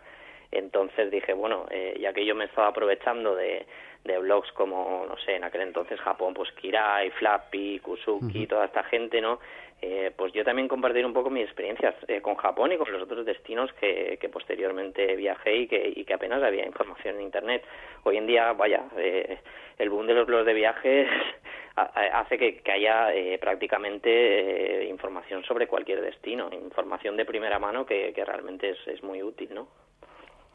Entonces 0.53 1.11
dije 1.11 1.33
bueno 1.35 1.67
eh, 1.71 1.99
ya 2.01 2.13
que 2.13 2.25
yo 2.25 2.37
me 2.37 2.45
estaba 2.45 2.69
aprovechando 2.69 3.35
de, 3.35 3.67
de 4.05 4.19
blogs 4.19 4.51
como 4.53 5.05
no 5.09 5.17
sé 5.19 5.35
en 5.35 5.45
aquel 5.45 5.63
entonces 5.63 6.01
Japón 6.01 6.35
pues 6.35 6.53
Kirai 6.53 7.11
Flappy 7.11 7.81
Kusuki 7.81 8.47
toda 8.47 8.67
esta 8.67 8.85
gente 8.85 9.21
no 9.21 9.41
eh, 9.81 10.13
pues 10.17 10.33
yo 10.33 10.45
también 10.45 10.67
compartir 10.69 11.07
un 11.07 11.13
poco 11.13 11.31
mis 11.31 11.45
experiencias 11.45 11.95
eh, 12.09 12.21
con 12.21 12.35
Japón 12.35 12.73
y 12.73 12.77
con 12.79 12.91
los 12.93 13.03
otros 13.03 13.25
destinos 13.25 13.71
que, 13.81 14.19
posteriormente 14.33 15.15
viajé 15.17 15.57
y 15.57 15.67
que, 15.69 16.15
apenas 16.15 16.43
había 16.43 16.67
información 16.67 17.17
en 17.17 17.23
internet 17.23 17.63
hoy 18.05 18.17
en 18.17 18.27
día 18.27 18.53
vaya 18.53 18.85
eh, 18.97 19.39
el 19.79 19.91
boom 19.91 20.07
de 20.07 20.15
los 20.15 20.27
blogs 20.27 20.47
de 20.47 20.55
viajes 20.55 21.09
ha- 21.77 21.91
ha- 21.95 22.21
hace 22.21 22.39
que, 22.39 22.73
haya 22.73 23.15
eh, 23.15 23.39
prácticamente 23.39 24.11
eh, 24.11 24.89
información 24.89 25.45
sobre 25.45 25.67
cualquier 25.69 26.01
destino, 26.01 26.51
información 26.53 27.17
de 27.17 27.25
primera 27.25 27.59
mano 27.59 27.87
que, 27.87 28.13
realmente 28.27 28.71
es, 28.71 28.79
es 28.87 29.03
muy 29.03 29.23
útil, 29.23 29.51
¿no? 29.55 29.69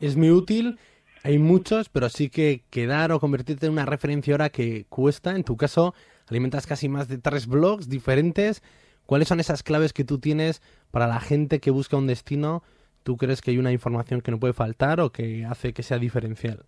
Es 0.01 0.17
muy 0.17 0.31
útil, 0.31 0.77
hay 1.23 1.37
muchos, 1.39 1.87
pero 1.87 2.09
sí 2.09 2.29
que 2.29 2.61
quedar 2.69 3.11
o 3.13 3.19
convertirte 3.19 3.67
en 3.67 3.71
una 3.71 3.85
referencia 3.85 4.33
ahora 4.33 4.49
que 4.49 4.85
cuesta. 4.89 5.31
En 5.35 5.43
tu 5.45 5.55
caso, 5.55 5.93
alimentas 6.29 6.67
casi 6.67 6.89
más 6.89 7.07
de 7.07 7.17
tres 7.19 7.47
blogs 7.47 7.87
diferentes. 7.87 8.61
¿Cuáles 9.05 9.27
son 9.27 9.39
esas 9.39 9.63
claves 9.63 9.93
que 9.93 10.03
tú 10.03 10.19
tienes 10.19 10.61
para 10.91 11.07
la 11.07 11.19
gente 11.19 11.59
que 11.59 11.71
busca 11.71 11.97
un 11.97 12.07
destino? 12.07 12.63
¿Tú 13.03 13.17
crees 13.17 13.41
que 13.41 13.51
hay 13.51 13.57
una 13.57 13.71
información 13.71 14.21
que 14.21 14.31
no 14.31 14.39
puede 14.39 14.53
faltar 14.53 14.99
o 15.01 15.11
que 15.11 15.45
hace 15.45 15.73
que 15.73 15.83
sea 15.83 15.97
diferencial? 15.97 16.59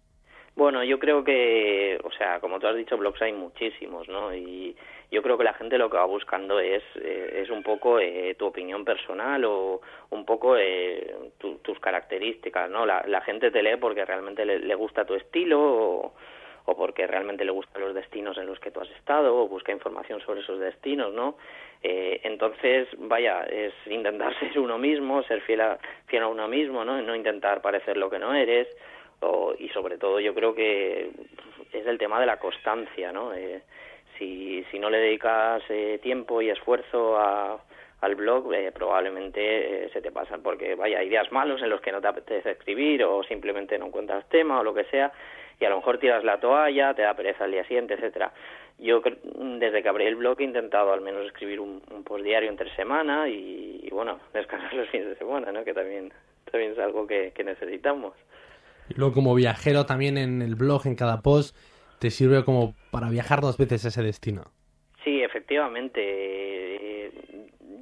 Bueno, 0.55 0.83
yo 0.85 0.99
creo 0.99 1.23
que, 1.23 1.99
o 2.03 2.11
sea, 2.11 2.39
como 2.39 2.59
tú 2.59 2.67
has 2.67 2.75
dicho, 2.77 2.97
blogs 2.97 3.21
hay 3.21 3.33
muchísimos, 3.33 4.07
¿no? 4.07 4.33
Y 4.33 4.73
yo 5.11 5.21
creo 5.21 5.37
que 5.37 5.43
la 5.43 5.53
gente 5.53 5.77
lo 5.77 5.89
que 5.89 5.97
va 5.97 6.05
buscando 6.05 6.61
es, 6.61 6.81
eh, 6.95 7.41
es 7.43 7.49
un 7.49 7.61
poco 7.61 7.99
eh, 7.99 8.35
tu 8.39 8.45
opinión 8.45 8.85
personal 8.85 9.43
o 9.43 9.81
un 10.11 10.25
poco 10.25 10.55
eh, 10.57 11.13
tu- 11.39 11.57
tus 11.57 11.77
características, 11.79 12.69
¿no? 12.69 12.85
La, 12.85 13.03
la 13.05 13.19
gente 13.21 13.51
te 13.51 13.61
lee 13.61 13.75
porque 13.79 14.05
realmente 14.05 14.45
le, 14.45 14.59
le 14.59 14.75
gusta 14.75 15.03
tu 15.05 15.15
estilo 15.15 15.59
o, 15.61 16.13
o 16.65 16.75
porque 16.75 17.05
realmente 17.07 17.45
le 17.45 17.51
gustan 17.51 17.81
los 17.81 17.93
destinos 17.93 18.37
en 18.37 18.47
los 18.47 18.59
que 18.59 18.71
tú 18.71 18.79
has 18.79 18.89
estado 18.91 19.35
o 19.35 19.47
busca 19.47 19.71
información 19.71 20.19
sobre 20.21 20.41
esos 20.41 20.59
destinos, 20.59 21.13
¿no? 21.13 21.37
Eh, 21.83 22.21
entonces, 22.23 22.87
vaya, 22.97 23.43
es 23.43 23.73
intentar 23.87 24.33
ser 24.39 24.59
uno 24.59 24.77
mismo, 24.77 25.21
ser 25.23 25.41
fiel 25.41 25.61
a, 25.61 25.77
fiel 26.07 26.23
a 26.23 26.27
uno 26.27 26.47
mismo, 26.47 26.83
¿no? 26.83 27.01
No 27.01 27.15
intentar 27.15 27.61
parecer 27.61 27.97
lo 27.97 28.09
que 28.09 28.19
no 28.19 28.33
eres 28.33 28.67
o- 29.21 29.53
y 29.57 29.69
sobre 29.69 29.97
todo 29.97 30.19
yo 30.19 30.33
creo 30.33 30.53
que 30.55 31.09
es 31.71 31.85
el 31.85 31.97
tema 31.97 32.19
de 32.19 32.25
la 32.25 32.37
constancia, 32.39 33.11
¿no? 33.11 33.33
Eh, 33.33 33.61
si, 34.17 34.63
si 34.71 34.79
no 34.79 34.89
le 34.89 34.97
dedicas 34.99 35.61
eh, 35.69 35.99
tiempo 36.01 36.41
y 36.41 36.49
esfuerzo 36.49 37.17
a, 37.17 37.59
al 38.01 38.15
blog, 38.15 38.53
eh, 38.53 38.71
probablemente 38.73 39.85
eh, 39.85 39.89
se 39.91 40.01
te 40.01 40.11
pasan, 40.11 40.41
porque 40.41 40.75
vaya, 40.75 40.99
hay 40.99 41.09
días 41.09 41.31
malos 41.31 41.61
en 41.61 41.69
los 41.69 41.81
que 41.81 41.91
no 41.91 42.01
te 42.01 42.07
apetece 42.07 42.51
escribir 42.51 43.03
o 43.03 43.23
simplemente 43.23 43.77
no 43.77 43.87
encuentras 43.87 44.27
tema 44.29 44.59
o 44.59 44.63
lo 44.63 44.73
que 44.73 44.85
sea, 44.85 45.11
y 45.59 45.65
a 45.65 45.69
lo 45.69 45.77
mejor 45.77 45.97
tiras 45.99 46.23
la 46.23 46.39
toalla, 46.39 46.93
te 46.93 47.01
da 47.01 47.13
pereza 47.13 47.45
al 47.45 47.51
día 47.51 47.63
siguiente, 47.65 47.93
etcétera. 47.93 48.31
Yo 48.77 49.01
desde 49.01 49.81
que 49.81 49.89
abrí 49.89 50.05
el 50.05 50.17
blog 50.17 50.41
he 50.41 50.43
intentado 50.43 50.91
al 50.91 51.01
menos 51.01 51.25
escribir 51.25 51.59
un, 51.61 51.81
un 51.91 52.03
post 52.03 52.23
diario 52.25 52.49
entre 52.49 52.75
semana 52.75 53.29
y, 53.29 53.81
y, 53.83 53.89
bueno, 53.89 54.19
descansar 54.33 54.73
los 54.73 54.89
fines 54.89 55.07
de 55.07 55.15
semana, 55.15 55.51
¿no? 55.51 55.63
Que 55.63 55.73
también, 55.73 56.11
también 56.51 56.73
es 56.73 56.79
algo 56.79 57.07
que, 57.07 57.31
que 57.33 57.43
necesitamos. 57.43 58.13
Y 58.89 58.95
luego 58.95 59.13
como 59.13 59.33
viajero 59.33 59.85
también 59.85 60.17
en 60.17 60.41
el 60.41 60.55
blog, 60.55 60.85
en 60.85 60.95
cada 60.95 61.21
post, 61.21 61.55
te 61.99 62.11
sirve 62.11 62.43
como 62.43 62.75
para 62.91 63.09
viajar 63.09 63.41
dos 63.41 63.57
veces 63.57 63.85
a 63.85 63.87
ese 63.87 64.03
destino. 64.03 64.43
Sí, 65.03 65.21
efectivamente. 65.21 67.11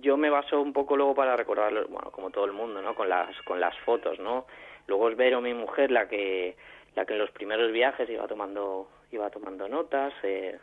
Yo 0.01 0.17
me 0.17 0.29
baso 0.29 0.61
un 0.61 0.73
poco 0.73 0.95
luego 0.95 1.15
para 1.15 1.35
recordarlo, 1.35 1.87
bueno, 1.87 2.11
como 2.11 2.29
todo 2.29 2.45
el 2.45 2.51
mundo, 2.51 2.81
¿no? 2.81 2.93
Con 2.93 3.09
las 3.09 3.35
con 3.43 3.59
las 3.59 3.77
fotos, 3.79 4.19
¿no? 4.19 4.45
Luego 4.87 5.09
es 5.09 5.17
Vero, 5.17 5.41
mi 5.41 5.53
mujer, 5.53 5.91
la 5.91 6.07
que 6.09 6.55
la 6.95 7.05
que 7.05 7.13
en 7.13 7.19
los 7.19 7.31
primeros 7.31 7.71
viajes 7.71 8.09
iba 8.09 8.27
tomando 8.27 8.89
iba 9.11 9.29
tomando 9.29 9.67
notas 9.67 10.13
eh, 10.23 10.57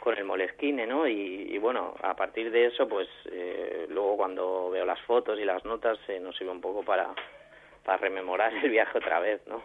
con 0.00 0.16
el 0.16 0.24
Moleskine, 0.24 0.86
¿no? 0.86 1.06
Y, 1.06 1.48
y 1.50 1.58
bueno, 1.58 1.94
a 2.02 2.14
partir 2.14 2.50
de 2.50 2.66
eso, 2.66 2.88
pues 2.88 3.08
eh, 3.30 3.86
luego 3.90 4.16
cuando 4.16 4.70
veo 4.70 4.84
las 4.84 5.00
fotos 5.02 5.38
y 5.38 5.44
las 5.44 5.64
notas 5.64 5.98
eh, 6.08 6.20
nos 6.20 6.36
sirve 6.36 6.50
un 6.52 6.60
poco 6.60 6.82
para 6.82 7.14
para 7.84 7.98
rememorar 7.98 8.52
el 8.54 8.70
viaje 8.70 8.98
otra 8.98 9.20
vez, 9.20 9.42
¿no? 9.46 9.62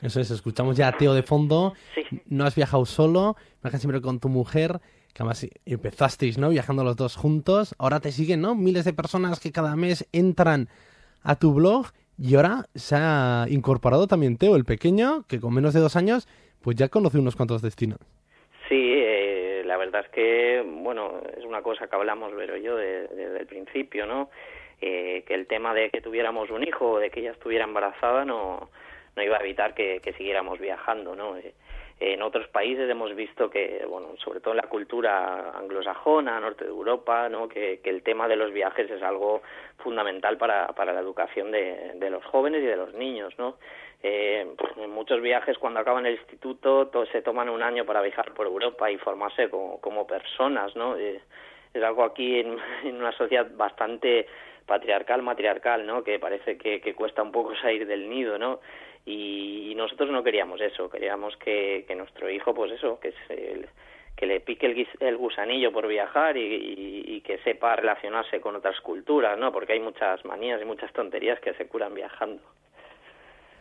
Eso 0.00 0.20
es, 0.20 0.30
escuchamos 0.30 0.76
ya 0.76 0.88
a 0.88 0.92
Teo 0.92 1.14
de 1.14 1.22
fondo. 1.22 1.74
Sí. 1.94 2.02
No 2.26 2.44
has 2.44 2.56
viajado 2.56 2.84
solo, 2.86 3.36
viajas 3.62 3.80
siempre 3.80 4.00
con 4.00 4.18
tu 4.18 4.28
mujer, 4.28 4.80
que 5.14 5.22
además 5.22 5.46
empezasteis, 5.64 6.38
¿no? 6.38 6.48
Viajando 6.48 6.82
los 6.82 6.96
dos 6.96 7.16
juntos. 7.16 7.74
Ahora 7.78 8.00
te 8.00 8.10
siguen, 8.10 8.40
¿no? 8.40 8.54
Miles 8.54 8.84
de 8.84 8.94
personas 8.94 9.38
que 9.38 9.52
cada 9.52 9.76
mes 9.76 10.08
entran 10.12 10.68
a 11.22 11.36
tu 11.36 11.54
blog 11.54 11.86
y 12.22 12.36
ahora 12.36 12.66
se 12.74 12.94
ha 12.96 13.46
incorporado 13.48 14.06
también 14.06 14.36
Teo, 14.38 14.54
el 14.54 14.64
pequeño, 14.64 15.24
que 15.28 15.40
con 15.40 15.52
menos 15.52 15.74
de 15.74 15.80
dos 15.80 15.96
años, 15.96 16.28
pues 16.62 16.76
ya 16.76 16.88
conoce 16.88 17.18
unos 17.18 17.34
cuantos 17.34 17.60
destinos. 17.62 17.98
Sí, 18.68 18.92
eh, 18.96 19.62
la 19.66 19.76
verdad 19.76 20.02
es 20.04 20.10
que, 20.10 20.62
bueno, 20.64 21.20
es 21.36 21.44
una 21.44 21.62
cosa 21.62 21.88
que 21.88 21.96
hablamos, 21.96 22.34
Vero 22.34 22.56
y 22.56 22.62
yo, 22.62 22.76
de- 22.76 23.08
desde 23.08 23.40
el 23.40 23.46
principio, 23.46 24.06
¿no? 24.06 24.30
Eh, 24.80 25.24
que 25.26 25.34
el 25.34 25.46
tema 25.46 25.74
de 25.74 25.90
que 25.90 26.00
tuviéramos 26.00 26.50
un 26.50 26.62
hijo 26.66 26.92
o 26.92 26.98
de 26.98 27.10
que 27.10 27.20
ella 27.20 27.32
estuviera 27.32 27.64
embarazada 27.64 28.24
no, 28.24 28.70
no 29.16 29.22
iba 29.22 29.36
a 29.36 29.40
evitar 29.40 29.74
que, 29.74 30.00
que 30.02 30.12
siguiéramos 30.14 30.58
viajando, 30.58 31.14
¿no? 31.16 31.36
Eh, 31.36 31.54
en 32.02 32.22
otros 32.22 32.48
países 32.48 32.88
hemos 32.90 33.14
visto 33.14 33.48
que, 33.50 33.84
bueno, 33.88 34.08
sobre 34.18 34.40
todo 34.40 34.52
en 34.52 34.58
la 34.58 34.68
cultura 34.68 35.50
anglosajona, 35.56 36.40
norte 36.40 36.64
de 36.64 36.70
Europa, 36.70 37.28
¿no? 37.28 37.48
Que, 37.48 37.80
que 37.82 37.90
el 37.90 38.02
tema 38.02 38.26
de 38.28 38.36
los 38.36 38.52
viajes 38.52 38.90
es 38.90 39.02
algo 39.02 39.42
fundamental 39.78 40.36
para, 40.38 40.66
para 40.68 40.92
la 40.92 41.00
educación 41.00 41.50
de, 41.50 41.92
de 41.94 42.10
los 42.10 42.24
jóvenes 42.24 42.62
y 42.62 42.66
de 42.66 42.76
los 42.76 42.92
niños, 42.94 43.32
¿no? 43.38 43.56
Eh, 44.02 44.44
en 44.78 44.90
muchos 44.90 45.20
viajes 45.20 45.58
cuando 45.58 45.78
acaban 45.80 46.06
el 46.06 46.14
instituto 46.14 46.88
to- 46.88 47.06
se 47.06 47.22
toman 47.22 47.48
un 47.48 47.62
año 47.62 47.84
para 47.84 48.02
viajar 48.02 48.32
por 48.34 48.46
Europa 48.46 48.90
y 48.90 48.98
formarse 48.98 49.48
como, 49.48 49.80
como 49.80 50.06
personas, 50.06 50.74
¿no? 50.74 50.96
Eh, 50.96 51.20
es 51.72 51.82
algo 51.82 52.02
aquí 52.04 52.40
en, 52.40 52.56
en 52.84 52.96
una 52.96 53.12
sociedad 53.12 53.46
bastante 53.54 54.26
patriarcal, 54.66 55.22
matriarcal, 55.22 55.86
¿no? 55.86 56.02
Que 56.02 56.18
parece 56.18 56.56
que, 56.56 56.80
que 56.80 56.94
cuesta 56.94 57.22
un 57.22 57.32
poco 57.32 57.54
salir 57.56 57.86
del 57.86 58.08
nido, 58.08 58.38
¿no? 58.38 58.60
Y, 59.04 59.70
y 59.70 59.74
nosotros 59.74 60.10
no 60.10 60.22
queríamos 60.22 60.60
eso, 60.60 60.88
queríamos 60.88 61.36
que, 61.36 61.84
que 61.88 61.94
nuestro 61.96 62.30
hijo, 62.30 62.54
pues 62.54 62.70
eso, 62.72 63.00
que 63.00 63.12
se, 63.26 63.66
que 64.16 64.26
le 64.26 64.40
pique 64.40 64.86
el, 65.00 65.16
gusanillo 65.16 65.72
por 65.72 65.88
viajar 65.88 66.36
y, 66.36 66.40
y- 66.40 67.04
y 67.16 67.20
que 67.22 67.38
sepa 67.38 67.74
relacionarse 67.76 68.40
con 68.40 68.54
otras 68.56 68.80
culturas, 68.80 69.36
¿no? 69.38 69.50
Porque 69.52 69.72
hay 69.72 69.80
muchas 69.80 70.24
manías 70.24 70.60
y 70.62 70.64
muchas 70.64 70.92
tonterías 70.92 71.40
que 71.40 71.52
se 71.54 71.66
curan 71.66 71.94
viajando. 71.94 72.40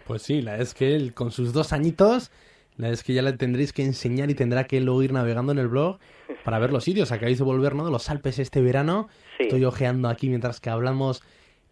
Pues 0.05 0.21
sí, 0.24 0.41
la 0.41 0.57
es 0.57 0.74
que 0.74 0.95
él 0.95 1.13
con 1.13 1.31
sus 1.31 1.53
dos 1.53 1.74
añitos, 1.74 2.31
la 2.77 2.89
es 2.89 3.03
que 3.03 3.13
ya 3.13 3.21
le 3.21 3.33
tendréis 3.33 3.74
que 3.74 3.81
enseñar 3.83 4.29
y 4.29 4.36
tendrá 4.36 4.65
que 4.65 4.79
luego 4.81 5.01
ir 5.03 5.13
navegando 5.13 5.51
en 5.51 5.57
el 5.60 5.67
blog 5.67 5.98
para 6.43 6.60
ver 6.60 6.71
los 6.71 6.83
sitios. 6.83 7.12
Acabáis 7.12 7.38
de 7.39 7.43
volver, 7.45 7.75
¿no? 7.75 7.86
De 7.86 7.91
los 7.91 8.10
Alpes 8.10 8.38
este 8.39 8.62
verano. 8.62 9.10
Sí. 9.38 9.43
Estoy 9.43 9.65
ojeando 9.65 10.07
aquí 10.10 10.27
mientras 10.29 10.60
que 10.60 10.69
hablamos 10.69 11.24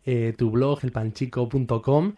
eh, 0.05 0.33
tu 0.37 0.51
blog, 0.51 0.79
elpanchico.com. 0.83 2.15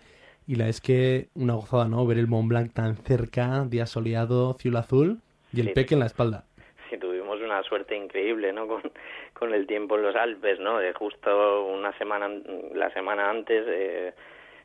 Y 0.51 0.55
la 0.55 0.67
es 0.67 0.81
que 0.81 1.27
una 1.33 1.53
gozada, 1.53 1.87
¿no? 1.87 2.05
Ver 2.05 2.17
el 2.17 2.27
Mont 2.27 2.49
Blanc 2.49 2.73
tan 2.73 2.97
cerca, 2.97 3.63
día 3.69 3.85
soleado, 3.85 4.53
cielo 4.55 4.79
azul 4.79 5.19
y 5.53 5.61
el 5.61 5.67
Sí. 5.67 5.73
peque 5.73 5.93
en 5.93 6.01
la 6.01 6.07
espalda. 6.07 6.43
Sí, 6.89 6.97
tuvimos 6.97 7.39
una 7.39 7.63
suerte 7.63 7.95
increíble, 7.95 8.51
¿no? 8.51 8.67
Con, 8.67 8.81
con 9.33 9.53
el 9.53 9.65
tiempo 9.65 9.95
en 9.95 10.01
los 10.01 10.13
Alpes, 10.13 10.59
¿no? 10.59 10.79
De 10.79 10.91
justo 10.91 11.63
una 11.67 11.97
semana, 11.97 12.29
la 12.73 12.91
semana 12.91 13.29
antes, 13.29 13.63
eh, 13.65 14.13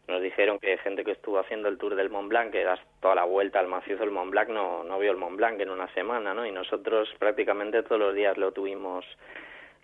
nos 0.08 0.20
dijeron 0.20 0.58
que 0.58 0.76
gente 0.78 1.04
que 1.04 1.12
estuvo 1.12 1.38
haciendo 1.38 1.68
el 1.68 1.78
Tour 1.78 1.94
del 1.94 2.10
Mont 2.10 2.30
Blanc, 2.30 2.50
que 2.50 2.64
das 2.64 2.80
toda 3.00 3.14
la 3.14 3.22
vuelta 3.24 3.60
al 3.60 3.68
macizo 3.68 4.00
del 4.00 4.10
Mont 4.10 4.32
Blanc, 4.32 4.48
no, 4.48 4.82
no 4.82 4.98
vio 4.98 5.12
el 5.12 5.16
Mont 5.18 5.36
Blanc 5.36 5.60
en 5.60 5.70
una 5.70 5.86
semana, 5.94 6.34
¿no? 6.34 6.44
Y 6.44 6.50
nosotros 6.50 7.08
prácticamente 7.20 7.84
todos 7.84 8.00
los 8.00 8.12
días 8.12 8.36
lo 8.36 8.50
tuvimos 8.50 9.04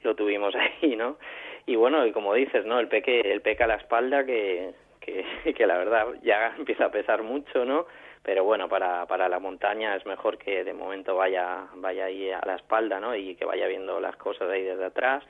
lo 0.02 0.16
tuvimos 0.16 0.52
ahí, 0.82 0.96
¿no? 0.96 1.16
Y 1.64 1.76
bueno, 1.76 2.04
y 2.04 2.10
como 2.10 2.34
dices, 2.34 2.66
¿no? 2.66 2.80
El 2.80 2.88
peque, 2.88 3.20
el 3.20 3.40
peque 3.40 3.62
a 3.62 3.68
la 3.68 3.76
espalda 3.76 4.26
que, 4.26 4.72
que, 5.04 5.24
que 5.56 5.66
la 5.66 5.76
verdad 5.76 6.06
ya 6.22 6.54
empieza 6.58 6.86
a 6.86 6.90
pesar 6.90 7.22
mucho, 7.22 7.64
¿no? 7.64 7.86
Pero 8.22 8.44
bueno, 8.44 8.68
para, 8.68 9.04
para 9.06 9.28
la 9.28 9.40
montaña 9.40 9.96
es 9.96 10.06
mejor 10.06 10.38
que 10.38 10.62
de 10.62 10.72
momento 10.72 11.16
vaya, 11.16 11.66
vaya 11.74 12.04
ahí 12.04 12.30
a 12.30 12.40
la 12.44 12.54
espalda, 12.54 13.00
¿no? 13.00 13.16
Y 13.16 13.34
que 13.34 13.44
vaya 13.44 13.66
viendo 13.66 14.00
las 14.00 14.16
cosas 14.16 14.48
ahí 14.48 14.62
desde 14.62 14.84
atrás, 14.84 15.24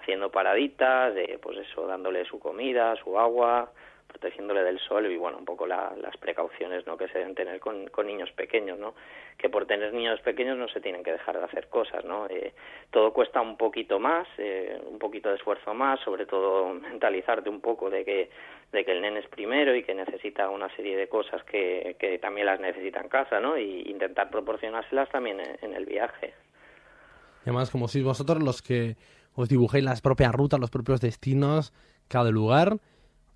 haciendo 0.00 0.30
paraditas, 0.30 1.14
de, 1.14 1.38
pues 1.42 1.58
eso, 1.58 1.86
dándole 1.86 2.24
su 2.24 2.38
comida, 2.38 2.96
su 2.96 3.18
agua, 3.18 3.70
protegiéndole 4.10 4.62
del 4.62 4.78
sol 4.80 5.06
y 5.10 5.16
bueno, 5.16 5.38
un 5.38 5.44
poco 5.44 5.66
la- 5.66 5.94
las 5.96 6.16
precauciones 6.18 6.86
¿no? 6.86 6.96
que 6.96 7.08
se 7.08 7.18
deben 7.18 7.34
tener 7.34 7.60
con, 7.60 7.88
niños 8.04 8.30
pequeños, 8.32 8.78
¿no? 8.78 8.94
Que 9.38 9.48
por 9.48 9.66
tener 9.66 9.92
niños 9.94 10.20
pequeños 10.20 10.58
no 10.58 10.68
se 10.68 10.80
tienen 10.80 11.02
que 11.02 11.12
dejar 11.12 11.38
de 11.38 11.44
hacer 11.44 11.68
cosas, 11.68 12.04
¿no? 12.04 12.26
Eh, 12.28 12.52
todo 12.90 13.12
cuesta 13.12 13.40
un 13.40 13.56
poquito 13.56 13.98
más, 13.98 14.26
eh, 14.38 14.78
un 14.86 14.98
poquito 14.98 15.28
de 15.30 15.36
esfuerzo 15.36 15.72
más, 15.74 16.00
sobre 16.00 16.26
todo 16.26 16.74
mentalizarte 16.74 17.48
un 17.48 17.60
poco 17.60 17.88
de 17.88 18.04
que, 18.04 18.30
de 18.72 18.84
que 18.84 18.92
el 18.92 19.00
nene 19.00 19.20
es 19.20 19.28
primero 19.28 19.74
y 19.74 19.82
que 19.82 19.94
necesita 19.94 20.50
una 20.50 20.68
serie 20.76 20.96
de 20.96 21.08
cosas 21.08 21.42
que, 21.44 21.96
que 21.98 22.18
también 22.18 22.46
las 22.46 22.60
necesita 22.60 23.00
en 23.00 23.08
casa, 23.08 23.40
¿no? 23.40 23.56
Y 23.56 23.82
intentar 23.88 24.28
proporcionárselas 24.30 25.08
también 25.10 25.40
en, 25.40 25.56
en 25.62 25.74
el 25.74 25.86
viaje. 25.86 26.34
Además, 27.42 27.70
como 27.70 27.88
sois 27.88 28.04
vosotros 28.04 28.42
los 28.42 28.60
que 28.62 28.96
os 29.34 29.48
dibujéis 29.48 29.84
las 29.84 30.02
propias 30.02 30.32
rutas, 30.32 30.60
los 30.60 30.70
propios 30.70 31.00
destinos, 31.00 31.72
cada 32.08 32.30
lugar, 32.30 32.76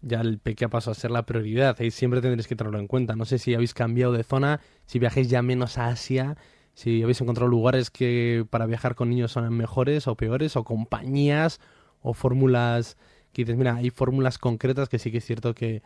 ya 0.04 0.20
el 0.20 0.38
peque 0.38 0.68
pasó 0.68 0.90
a 0.90 0.94
ser 0.94 1.10
la 1.10 1.26
prioridad. 1.26 1.78
Y 1.80 1.90
siempre 1.90 2.20
tendréis 2.20 2.46
que 2.46 2.56
tenerlo 2.56 2.78
en 2.78 2.86
cuenta. 2.86 3.16
No 3.16 3.24
sé 3.24 3.38
si 3.38 3.54
habéis 3.54 3.74
cambiado 3.74 4.12
de 4.12 4.22
zona, 4.22 4.60
si 4.86 4.98
viajáis 4.98 5.28
ya 5.28 5.42
menos 5.42 5.78
a 5.78 5.88
Asia, 5.88 6.36
si 6.74 7.02
habéis 7.02 7.20
encontrado 7.20 7.48
lugares 7.48 7.90
que 7.90 8.46
para 8.50 8.66
viajar 8.66 8.94
con 8.94 9.10
niños 9.10 9.32
son 9.32 9.52
mejores 9.56 10.06
o 10.06 10.16
peores, 10.16 10.56
o 10.56 10.64
compañías, 10.64 11.60
o 12.02 12.14
fórmulas 12.14 12.96
que 13.32 13.42
dices, 13.42 13.56
mira, 13.56 13.76
hay 13.76 13.90
fórmulas 13.90 14.38
concretas 14.38 14.88
que 14.88 14.98
sí 14.98 15.10
que 15.10 15.18
es 15.18 15.24
cierto 15.24 15.54
que, 15.54 15.82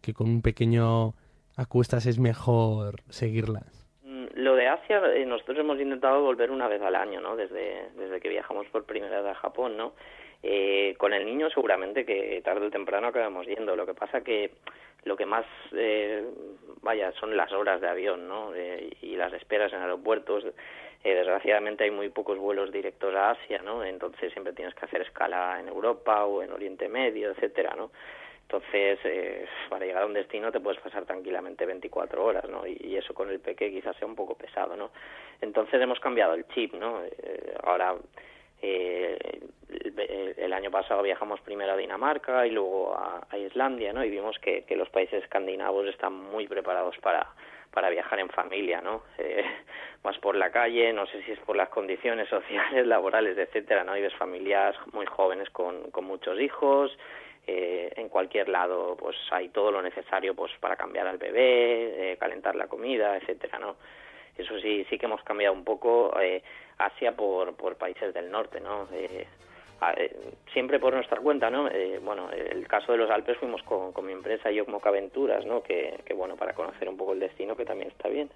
que 0.00 0.14
con 0.14 0.28
un 0.28 0.42
pequeño 0.42 1.14
a 1.56 1.66
cuestas 1.66 2.06
es 2.06 2.18
mejor 2.18 3.02
seguirlas. 3.08 3.77
Asia, 4.68 5.02
eh, 5.14 5.24
nosotros 5.26 5.58
hemos 5.58 5.80
intentado 5.80 6.22
volver 6.22 6.50
una 6.50 6.68
vez 6.68 6.80
al 6.82 6.94
año, 6.94 7.20
¿no? 7.20 7.36
Desde, 7.36 7.90
desde 7.96 8.20
que 8.20 8.28
viajamos 8.28 8.66
por 8.68 8.84
primera 8.84 9.20
vez 9.20 9.32
a 9.32 9.34
Japón, 9.34 9.76
¿no? 9.76 9.94
Eh, 10.42 10.94
con 10.98 11.12
el 11.12 11.24
niño 11.26 11.50
seguramente 11.50 12.04
que 12.04 12.40
tarde 12.44 12.66
o 12.66 12.70
temprano 12.70 13.08
acabamos 13.08 13.46
yendo. 13.46 13.74
Lo 13.74 13.86
que 13.86 13.94
pasa 13.94 14.22
que 14.22 14.52
lo 15.04 15.16
que 15.16 15.26
más, 15.26 15.46
eh, 15.72 16.24
vaya, 16.82 17.12
son 17.12 17.36
las 17.36 17.52
horas 17.52 17.80
de 17.80 17.88
avión, 17.88 18.28
¿no? 18.28 18.54
Eh, 18.54 18.90
y 19.02 19.16
las 19.16 19.32
esperas 19.32 19.72
en 19.72 19.80
aeropuertos. 19.80 20.44
Eh, 21.04 21.14
desgraciadamente 21.14 21.84
hay 21.84 21.90
muy 21.90 22.08
pocos 22.08 22.38
vuelos 22.38 22.72
directos 22.72 23.14
a 23.14 23.30
Asia, 23.30 23.60
¿no? 23.62 23.84
Entonces 23.84 24.32
siempre 24.32 24.52
tienes 24.52 24.74
que 24.74 24.84
hacer 24.84 25.02
escala 25.02 25.58
en 25.60 25.68
Europa 25.68 26.24
o 26.24 26.42
en 26.42 26.52
Oriente 26.52 26.88
Medio, 26.88 27.30
etcétera, 27.30 27.74
¿no? 27.76 27.90
Entonces, 28.50 28.98
eh, 29.04 29.46
para 29.68 29.84
llegar 29.84 30.04
a 30.04 30.06
un 30.06 30.14
destino 30.14 30.50
te 30.50 30.58
puedes 30.58 30.80
pasar 30.80 31.04
tranquilamente 31.04 31.66
24 31.66 32.24
horas, 32.24 32.48
¿no? 32.48 32.66
Y, 32.66 32.96
eso 32.96 33.12
con 33.12 33.28
el 33.28 33.40
peque 33.40 33.70
quizás 33.70 33.94
sea 33.96 34.08
un 34.08 34.16
poco 34.16 34.36
pesado, 34.36 34.74
¿no? 34.74 34.90
Entonces 35.42 35.78
hemos 35.82 36.00
cambiado 36.00 36.32
el 36.32 36.48
chip, 36.48 36.72
¿no? 36.72 37.02
Eh, 37.04 37.54
ahora, 37.62 37.94
eh, 38.62 39.18
el, 40.38 40.52
año 40.54 40.70
pasado 40.70 41.02
viajamos 41.02 41.42
primero 41.42 41.72
a 41.72 41.76
Dinamarca 41.76 42.46
y 42.46 42.50
luego 42.50 42.96
a, 42.96 43.36
Islandia, 43.36 43.92
¿no? 43.92 44.02
Y 44.02 44.08
vimos 44.08 44.38
que, 44.38 44.64
que 44.64 44.76
los 44.76 44.88
países 44.88 45.22
escandinavos 45.22 45.86
están 45.86 46.14
muy 46.14 46.48
preparados 46.48 46.96
para 46.98 47.28
para 47.70 47.90
viajar 47.90 48.18
en 48.18 48.28
familia, 48.30 48.80
¿no? 48.80 49.02
Eh, 49.18 49.44
vas 50.02 50.18
por 50.18 50.34
la 50.34 50.50
calle, 50.50 50.92
no 50.92 51.06
sé 51.06 51.22
si 51.22 51.32
es 51.32 51.38
por 51.40 51.56
las 51.56 51.68
condiciones 51.68 52.28
sociales, 52.30 52.86
laborales, 52.86 53.36
etcétera, 53.36 53.84
¿no? 53.84 53.96
Y 53.96 54.02
ves 54.02 54.14
familias 54.14 54.74
muy 54.92 55.06
jóvenes 55.06 55.50
con, 55.50 55.90
con 55.90 56.04
muchos 56.04 56.40
hijos, 56.40 56.96
eh, 57.48 57.92
en 57.96 58.10
cualquier 58.10 58.50
lado, 58.50 58.94
pues 58.98 59.16
hay 59.30 59.48
todo 59.48 59.72
lo 59.72 59.80
necesario, 59.80 60.34
pues 60.34 60.52
para 60.60 60.76
cambiar 60.76 61.06
al 61.06 61.16
bebé, 61.16 62.12
eh, 62.12 62.16
calentar 62.18 62.54
la 62.54 62.66
comida, 62.66 63.16
etcétera, 63.16 63.58
¿no? 63.58 63.76
Eso 64.36 64.58
sí, 64.60 64.86
sí 64.90 64.98
que 64.98 65.06
hemos 65.06 65.22
cambiado 65.22 65.54
un 65.54 65.64
poco 65.64 66.12
eh, 66.20 66.42
Asia 66.76 67.16
por, 67.16 67.56
por 67.56 67.76
países 67.76 68.12
del 68.12 68.30
norte, 68.30 68.60
¿no? 68.60 68.86
Eh, 68.92 69.26
eh, 69.96 70.16
siempre 70.52 70.78
por 70.78 70.92
nuestra 70.92 71.20
cuenta, 71.20 71.48
¿no? 71.48 71.70
Bueno, 72.02 72.30
el 72.30 72.66
caso 72.68 72.92
de 72.92 72.98
los 72.98 73.10
Alpes 73.10 73.38
fuimos 73.38 73.62
con, 73.62 73.92
con 73.92 74.04
mi 74.04 74.12
empresa 74.12 74.50
Yokmok 74.50 74.86
Aventuras, 74.86 75.46
¿no? 75.46 75.62
Que, 75.62 76.00
que, 76.04 76.12
bueno, 76.12 76.36
para 76.36 76.52
conocer 76.52 76.88
un 76.88 76.98
poco 76.98 77.14
el 77.14 77.20
destino, 77.20 77.56
que 77.56 77.64
también 77.64 77.90
está 77.90 78.08
bien. 78.08 78.28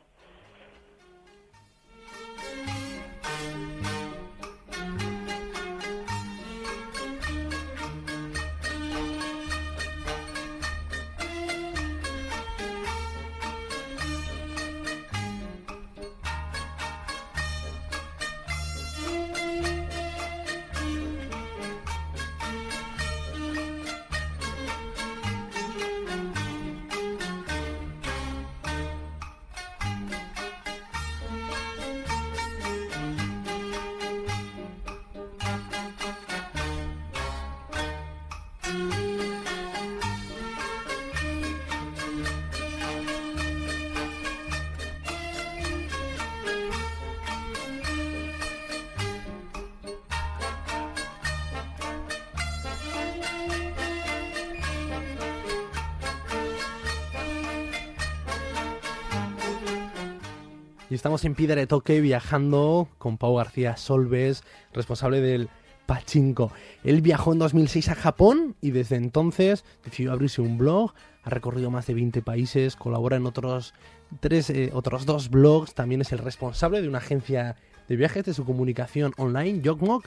Y 60.93 60.95
estamos 60.95 61.25
en 61.25 61.35
Piedra 61.35 61.55
de 61.55 61.67
Toque 61.67 62.03
viajando 62.03 62.87
con 62.99 63.17
Pau 63.17 63.35
García 63.35 63.79
Solves, 63.79 64.45
responsable 64.75 65.23
del 65.23 65.49
Pachinko. 65.87 66.53
Él 66.85 67.01
viajó 67.01 67.33
en 67.33 67.39
2006 67.39 67.89
a 67.89 67.95
Japón 67.95 68.57
y 68.61 68.73
desde 68.73 68.97
entonces 68.97 69.65
decidió 69.83 70.13
abrirse 70.13 70.43
un 70.43 70.59
blog, 70.59 70.93
ha 71.23 71.31
recorrido 71.31 71.71
más 71.71 71.87
de 71.87 71.95
20 71.95 72.21
países, 72.21 72.77
colabora 72.77 73.17
en 73.17 73.25
otros, 73.25 73.73
tres, 74.21 74.51
eh, 74.51 74.69
otros 74.75 75.07
dos 75.07 75.31
blogs, 75.31 75.73
también 75.73 76.03
es 76.03 76.13
el 76.13 76.19
responsable 76.19 76.83
de 76.83 76.89
una 76.89 76.99
agencia 76.99 77.57
de 77.89 77.97
viajes 77.97 78.27
de 78.27 78.35
su 78.35 78.45
comunicación 78.45 79.15
online, 79.17 79.63
Yokmok, 79.63 80.05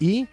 y 0.00 0.26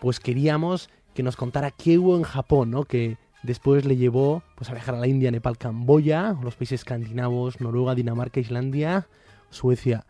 pues 0.00 0.18
queríamos 0.18 0.90
que 1.14 1.22
nos 1.22 1.36
contara 1.36 1.70
qué 1.70 1.98
hubo 2.00 2.16
en 2.16 2.24
Japón, 2.24 2.72
¿no? 2.72 2.82
Que 2.82 3.16
después 3.44 3.84
le 3.84 3.96
llevó 3.96 4.42
pues 4.56 4.70
a 4.70 4.72
viajar 4.72 4.96
a 4.96 4.98
la 4.98 5.06
India, 5.06 5.30
Nepal, 5.30 5.56
Camboya, 5.56 6.36
los 6.42 6.56
países 6.56 6.80
escandinavos, 6.80 7.60
Noruega, 7.60 7.94
Dinamarca, 7.94 8.40
Islandia, 8.40 9.06
Suecia. 9.50 10.04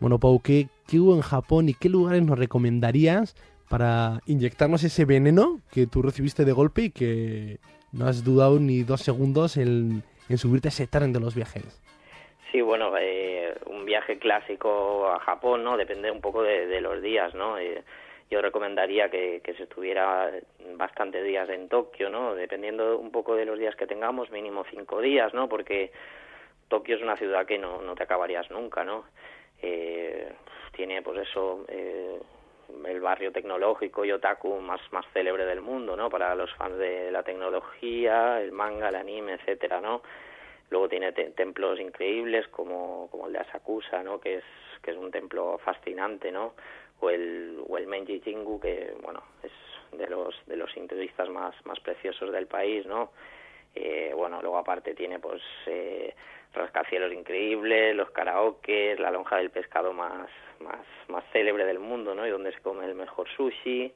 Bueno, 0.00 0.18
Pau, 0.18 0.40
¿qué, 0.42 0.68
¿qué 0.86 1.00
hubo 1.00 1.14
en 1.14 1.22
Japón 1.22 1.68
y 1.68 1.74
qué 1.74 1.88
lugares 1.88 2.22
nos 2.22 2.38
recomendarías 2.38 3.34
para 3.68 4.20
inyectarnos 4.26 4.84
ese 4.84 5.04
veneno 5.04 5.60
que 5.72 5.86
tú 5.86 6.02
recibiste 6.02 6.44
de 6.44 6.52
golpe 6.52 6.82
y 6.82 6.90
que 6.90 7.58
no 7.92 8.06
has 8.06 8.24
dudado 8.24 8.58
ni 8.60 8.82
dos 8.82 9.02
segundos 9.02 9.56
en, 9.56 10.02
en 10.28 10.38
subirte 10.38 10.68
a 10.68 10.70
ese 10.70 10.86
tren 10.86 11.12
de 11.12 11.20
los 11.20 11.34
viajes? 11.34 11.82
Sí, 12.50 12.60
bueno, 12.62 12.92
eh, 12.98 13.54
un 13.66 13.84
viaje 13.84 14.18
clásico 14.18 15.08
a 15.08 15.18
Japón, 15.20 15.64
¿no? 15.64 15.76
Depende 15.76 16.10
un 16.10 16.20
poco 16.20 16.42
de, 16.42 16.80
los 16.80 17.02
días, 17.02 17.34
¿no? 17.34 17.58
Eh, 17.58 17.82
yo 18.30 18.40
recomendaría 18.40 19.10
que, 19.10 19.40
que 19.42 19.54
se 19.54 19.64
estuviera 19.64 20.30
bastantes 20.76 21.24
días 21.24 21.48
en 21.50 21.68
Tokio, 21.68 22.08
¿no? 22.08 22.34
Dependiendo 22.34 22.98
un 22.98 23.10
poco 23.10 23.34
de 23.34 23.44
los 23.44 23.58
días 23.58 23.76
que 23.76 23.86
tengamos, 23.86 24.30
mínimo 24.30 24.64
cinco 24.70 25.00
días, 25.00 25.34
¿no? 25.34 25.48
Porque 25.48 25.92
Tokio 26.68 26.96
es 26.96 27.02
una 27.02 27.16
ciudad 27.16 27.46
que 27.46 27.58
no, 27.58 27.82
no 27.82 27.94
te 27.94 28.04
acabarías 28.04 28.50
nunca, 28.50 28.84
¿no? 28.84 29.04
Eh, 29.60 30.32
tiene, 30.72 31.02
pues 31.02 31.28
eso, 31.28 31.64
eh, 31.68 32.20
el 32.84 33.00
barrio 33.00 33.32
tecnológico 33.32 34.04
y 34.04 34.12
otaku 34.12 34.60
más, 34.60 34.80
más 34.92 35.06
célebre 35.12 35.44
del 35.44 35.60
mundo, 35.60 35.96
¿no? 35.96 36.08
Para 36.10 36.34
los 36.34 36.52
fans 36.54 36.78
de 36.78 37.10
la 37.10 37.22
tecnología, 37.22 38.40
el 38.40 38.52
manga, 38.52 38.90
el 38.90 38.96
anime, 38.96 39.34
etcétera, 39.34 39.80
¿no? 39.80 40.02
Luego 40.70 40.88
tiene 40.88 41.12
te 41.12 41.30
templos 41.30 41.80
increíbles 41.80 42.46
como, 42.48 43.08
como 43.10 43.26
el 43.26 43.32
de 43.32 43.38
Asakusa, 43.38 44.02
¿no? 44.02 44.20
Que 44.20 44.36
es, 44.36 44.44
que 44.82 44.90
es 44.90 44.96
un 44.96 45.10
templo 45.10 45.58
fascinante, 45.58 46.30
¿no? 46.30 46.54
O 47.00 47.10
el, 47.10 47.62
o 47.66 47.78
el 47.78 47.86
Menji 47.86 48.20
Jingu, 48.20 48.60
que, 48.60 48.94
bueno, 49.02 49.22
es 49.42 49.52
de 49.98 50.06
los, 50.08 50.34
de 50.46 50.56
los 50.56 50.76
hinduistas 50.76 51.28
más, 51.30 51.54
más 51.64 51.80
preciosos 51.80 52.30
del 52.32 52.46
país, 52.46 52.84
¿no? 52.86 53.12
Eh, 53.74 54.12
bueno, 54.14 54.40
luego 54.42 54.58
aparte 54.58 54.94
tiene, 54.94 55.18
pues, 55.18 55.42
eh, 55.66 56.14
rascacielos 56.54 57.12
increíbles, 57.12 57.94
los 57.94 58.10
karaokes, 58.10 58.98
la 58.98 59.10
lonja 59.10 59.36
del 59.36 59.50
pescado 59.50 59.92
más, 59.92 60.28
más, 60.60 60.84
más 61.08 61.24
célebre 61.32 61.64
del 61.64 61.78
mundo, 61.78 62.14
¿no? 62.14 62.26
Y 62.26 62.30
donde 62.30 62.52
se 62.52 62.60
come 62.60 62.84
el 62.84 62.94
mejor 62.94 63.28
sushi. 63.36 63.92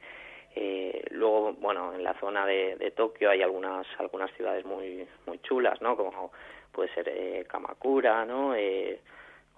Eh, 0.55 1.05
luego, 1.11 1.55
bueno, 1.55 1.95
en 1.95 2.05
la 2.05 2.15
zona 2.15 2.45
de, 2.45 2.93
Tokio 2.95 3.31
hay 3.31 3.43
algunas, 3.43 3.87
algunas 3.99 4.31
ciudades 4.33 4.65
muy, 4.65 5.07
muy 5.27 5.39
chulas, 5.41 5.81
¿no? 5.81 5.97
Como 5.97 6.31
puede 6.73 6.93
ser 6.95 7.09
eh, 7.09 7.47
Kamakura, 7.49 8.25
¿no? 8.25 8.55
Eh, 8.55 9.01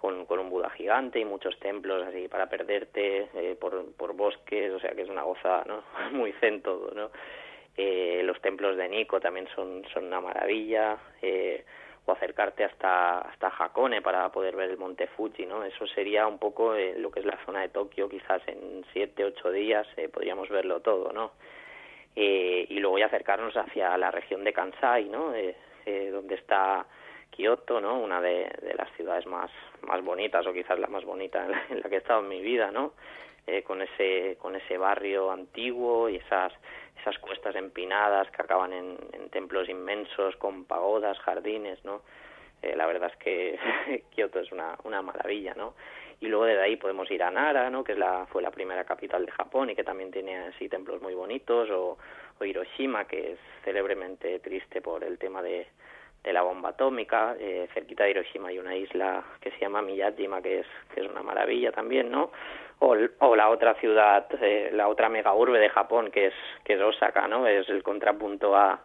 con, 0.04 0.26
con 0.26 0.38
un 0.38 0.50
Buda 0.50 0.68
gigante 0.68 1.18
y 1.18 1.24
muchos 1.24 1.58
templos 1.58 2.06
así 2.06 2.28
para 2.28 2.46
perderte 2.46 3.28
eh, 3.34 3.56
por, 3.58 3.90
por 3.94 4.12
bosques, 4.14 4.70
o 4.72 4.78
sea 4.78 4.90
que 4.90 5.00
es 5.00 5.08
una 5.08 5.22
gozada, 5.22 5.64
¿no? 5.66 5.82
Muy 6.12 6.32
zen 6.40 6.60
todo, 6.60 6.92
¿no? 6.94 7.10
Eh, 7.76 8.20
los 8.22 8.38
templos 8.42 8.76
de 8.76 8.86
Nikko 8.86 9.18
también 9.18 9.48
son, 9.54 9.82
son 9.94 10.04
una 10.04 10.20
maravilla, 10.20 10.98
eh, 11.22 11.64
o 12.06 12.12
acercarte 12.12 12.64
hasta, 12.64 13.20
hasta 13.20 13.48
Hakone 13.48 14.02
para 14.02 14.30
poder 14.30 14.56
ver 14.56 14.70
el 14.70 14.76
monte 14.76 15.06
Fuji, 15.06 15.46
¿no? 15.46 15.64
Eso 15.64 15.86
sería 15.86 16.26
un 16.26 16.38
poco 16.38 16.74
eh, 16.74 16.94
lo 16.98 17.10
que 17.10 17.20
es 17.20 17.26
la 17.26 17.38
zona 17.44 17.62
de 17.62 17.70
Tokio, 17.70 18.08
quizás 18.08 18.42
en 18.46 18.84
siete, 18.92 19.24
ocho 19.24 19.50
días 19.50 19.86
eh, 19.96 20.08
podríamos 20.08 20.48
verlo 20.48 20.80
todo, 20.80 21.12
¿no? 21.12 21.32
Eh, 22.16 22.66
y 22.68 22.78
luego 22.78 22.98
ya 22.98 23.06
acercarnos 23.06 23.56
hacia 23.56 23.96
la 23.98 24.10
región 24.10 24.44
de 24.44 24.52
Kansai, 24.52 25.06
¿no? 25.06 25.34
Eh, 25.34 25.56
eh, 25.84 26.10
donde 26.12 26.36
está 26.36 26.86
Kioto, 27.30 27.80
¿no? 27.80 27.98
Una 27.98 28.20
de, 28.20 28.50
de, 28.62 28.74
las 28.74 28.90
ciudades 28.92 29.26
más, 29.26 29.50
más 29.82 30.02
bonitas, 30.02 30.46
o 30.46 30.52
quizás 30.52 30.78
la 30.78 30.86
más 30.86 31.04
bonita 31.04 31.44
en 31.44 31.50
la, 31.50 31.64
en 31.70 31.80
la 31.80 31.88
que 31.88 31.96
he 31.96 31.98
estado 31.98 32.20
en 32.20 32.28
mi 32.28 32.40
vida, 32.40 32.70
¿no? 32.70 32.92
Con 33.64 33.82
ese 33.82 34.38
con 34.38 34.56
ese 34.56 34.78
barrio 34.78 35.30
antiguo 35.30 36.08
y 36.08 36.16
esas 36.16 36.50
esas 37.04 37.18
cuestas 37.18 37.54
empinadas 37.54 38.30
que 38.30 38.40
acaban 38.40 38.72
en, 38.72 38.96
en 39.12 39.28
templos 39.28 39.68
inmensos 39.68 40.34
con 40.36 40.64
pagodas, 40.64 41.18
jardines, 41.18 41.84
¿no? 41.84 42.00
Eh, 42.62 42.74
la 42.74 42.86
verdad 42.86 43.10
es 43.12 43.16
que 43.18 43.58
Kioto 44.14 44.40
es 44.40 44.50
una, 44.50 44.78
una 44.84 45.02
maravilla, 45.02 45.52
¿no? 45.54 45.74
Y 46.20 46.28
luego 46.28 46.46
de 46.46 46.58
ahí 46.58 46.76
podemos 46.76 47.10
ir 47.10 47.22
a 47.22 47.30
Nara, 47.30 47.68
¿no? 47.68 47.84
Que 47.84 47.92
es 47.92 47.98
la, 47.98 48.24
fue 48.26 48.40
la 48.40 48.50
primera 48.50 48.84
capital 48.84 49.26
de 49.26 49.32
Japón 49.32 49.68
y 49.68 49.74
que 49.74 49.84
también 49.84 50.10
tiene 50.10 50.46
así 50.46 50.70
templos 50.70 51.02
muy 51.02 51.14
bonitos, 51.14 51.68
o, 51.70 51.98
Hiroshima, 52.40 53.06
que 53.06 53.32
es 53.32 53.38
célebremente 53.64 54.38
triste 54.40 54.82
por 54.82 55.02
el 55.02 55.18
tema 55.18 55.40
de, 55.40 55.66
de 56.22 56.32
la 56.32 56.42
bomba 56.42 56.70
atómica. 56.70 57.36
Eh, 57.38 57.68
cerquita 57.72 58.04
de 58.04 58.10
Hiroshima 58.10 58.48
hay 58.48 58.58
una 58.58 58.76
isla 58.76 59.24
que 59.40 59.50
se 59.52 59.60
llama 59.60 59.82
Miyajima, 59.82 60.42
que 60.42 60.60
es, 60.60 60.66
que 60.94 61.00
es 61.00 61.08
una 61.08 61.22
maravilla 61.22 61.70
también, 61.72 62.10
¿no? 62.10 62.32
O, 62.80 62.96
o 63.20 63.36
la 63.36 63.48
otra 63.50 63.74
ciudad, 63.74 64.26
eh, 64.40 64.70
la 64.72 64.88
otra 64.88 65.08
mega 65.08 65.32
urbe 65.34 65.58
de 65.58 65.68
Japón, 65.68 66.10
que 66.10 66.26
es, 66.26 66.34
que 66.64 66.74
es 66.74 66.80
Osaka, 66.80 67.26
¿no? 67.28 67.46
Es 67.46 67.68
el 67.68 67.82
contrapunto 67.82 68.56
a, 68.56 68.80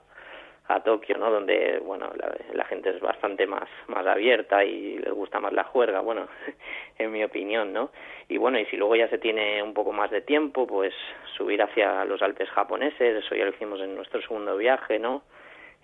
a 0.68 0.80
Tokio, 0.82 1.18
¿no? 1.18 1.32
Donde, 1.32 1.80
bueno, 1.80 2.10
la, 2.54 2.66
gente 2.66 2.92
es 2.92 3.00
bastante 3.02 3.48
más, 3.48 3.68
más 3.88 4.06
abierta 4.06 4.64
y 4.64 5.00
les 5.00 5.12
gusta 5.12 5.40
más 5.40 5.52
la 5.54 5.64
juerga, 5.64 6.02
bueno, 6.02 6.28
en 6.98 7.12
mi 7.12 7.24
opinión, 7.24 7.74
¿no? 7.74 7.90
Y 8.28 8.38
bueno, 8.38 8.60
y 8.60 8.66
si 8.68 8.78
luego 8.78 8.96
ya 8.96 9.10
se 9.10 9.18
tiene 9.18 9.62
un 9.64 9.74
poco 9.74 9.92
más 9.92 10.12
de 10.12 10.22
tiempo, 10.22 10.68
pues 10.68 10.94
subir 11.36 11.62
hacia 11.62 12.06
los 12.06 12.22
Alpes 12.22 12.50
japoneses, 12.52 13.24
eso 13.24 13.36
ya 13.36 13.46
lo 13.46 13.52
hicimos 13.52 13.82
en 13.82 13.96
nuestro 13.96 14.22
segundo 14.22 14.56
viaje, 14.56 15.00
¿no? 15.00 15.24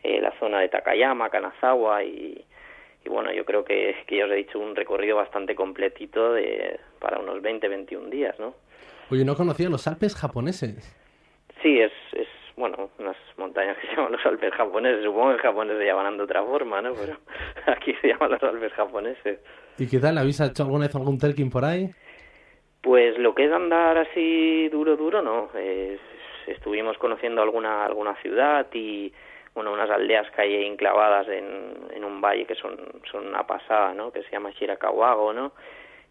eh, 0.05 0.21
la 0.21 0.31
zona 0.39 0.59
de 0.59 0.69
Takayama, 0.69 1.29
Kanazawa 1.29 2.03
y, 2.03 2.45
y 3.05 3.09
bueno, 3.09 3.31
yo 3.31 3.45
creo 3.45 3.63
que, 3.63 3.95
que 4.07 4.17
ya 4.17 4.25
os 4.25 4.31
he 4.31 4.35
dicho 4.35 4.59
un 4.59 4.75
recorrido 4.75 5.15
bastante 5.15 5.53
completito 5.55 6.33
de, 6.33 6.79
para 6.99 7.19
unos 7.19 7.41
20, 7.41 7.67
21 7.67 8.09
días, 8.09 8.37
¿no? 8.39 8.55
Oye, 9.11 9.23
no 9.23 9.35
conocía 9.35 9.69
los 9.69 9.87
Alpes 9.87 10.15
japoneses. 10.15 10.97
Sí, 11.61 11.79
es, 11.79 11.91
es 12.13 12.27
bueno, 12.57 12.89
unas 12.97 13.15
montañas 13.37 13.77
que 13.77 13.87
se 13.87 13.95
llaman 13.95 14.13
los 14.13 14.25
Alpes 14.25 14.53
japoneses. 14.53 15.03
Supongo 15.03 15.29
que 15.29 15.35
en 15.35 15.41
Japón 15.41 15.67
se 15.67 15.85
llaman 15.85 16.17
de 16.17 16.23
otra 16.23 16.43
forma, 16.43 16.81
¿no? 16.81 16.93
Pero 16.93 17.17
aquí 17.67 17.93
se 18.01 18.07
llaman 18.07 18.31
los 18.31 18.43
Alpes 18.43 18.73
japoneses. 18.73 19.39
¿Y 19.77 19.87
qué 19.87 19.99
tal? 19.99 20.17
¿Habéis 20.17 20.39
hecho 20.39 20.63
alguna 20.63 20.85
vez 20.87 20.95
algún 20.95 21.19
trekking 21.19 21.51
por 21.51 21.63
ahí? 21.63 21.89
Pues 22.81 23.17
lo 23.19 23.35
que 23.35 23.45
es 23.45 23.51
andar 23.51 23.97
así 23.97 24.69
duro, 24.69 24.95
duro, 24.95 25.21
no. 25.21 25.49
Eh, 25.55 25.99
estuvimos 26.47 26.97
conociendo 26.97 27.41
alguna 27.41 27.85
alguna 27.85 28.15
ciudad 28.21 28.67
y 28.73 29.11
bueno 29.55 29.71
unas 29.71 29.89
aldeas 29.89 30.29
que 30.31 30.41
hay 30.41 30.65
enclavadas 30.65 31.27
en, 31.29 31.87
en 31.91 32.03
un 32.03 32.21
valle 32.21 32.45
que 32.45 32.55
son 32.55 32.77
son 33.09 33.27
una 33.27 33.47
pasada, 33.47 33.93
¿no? 33.93 34.11
Que 34.11 34.21
se 34.23 34.31
llama 34.31 34.51
Shirakawago, 34.51 35.33
¿no? 35.33 35.53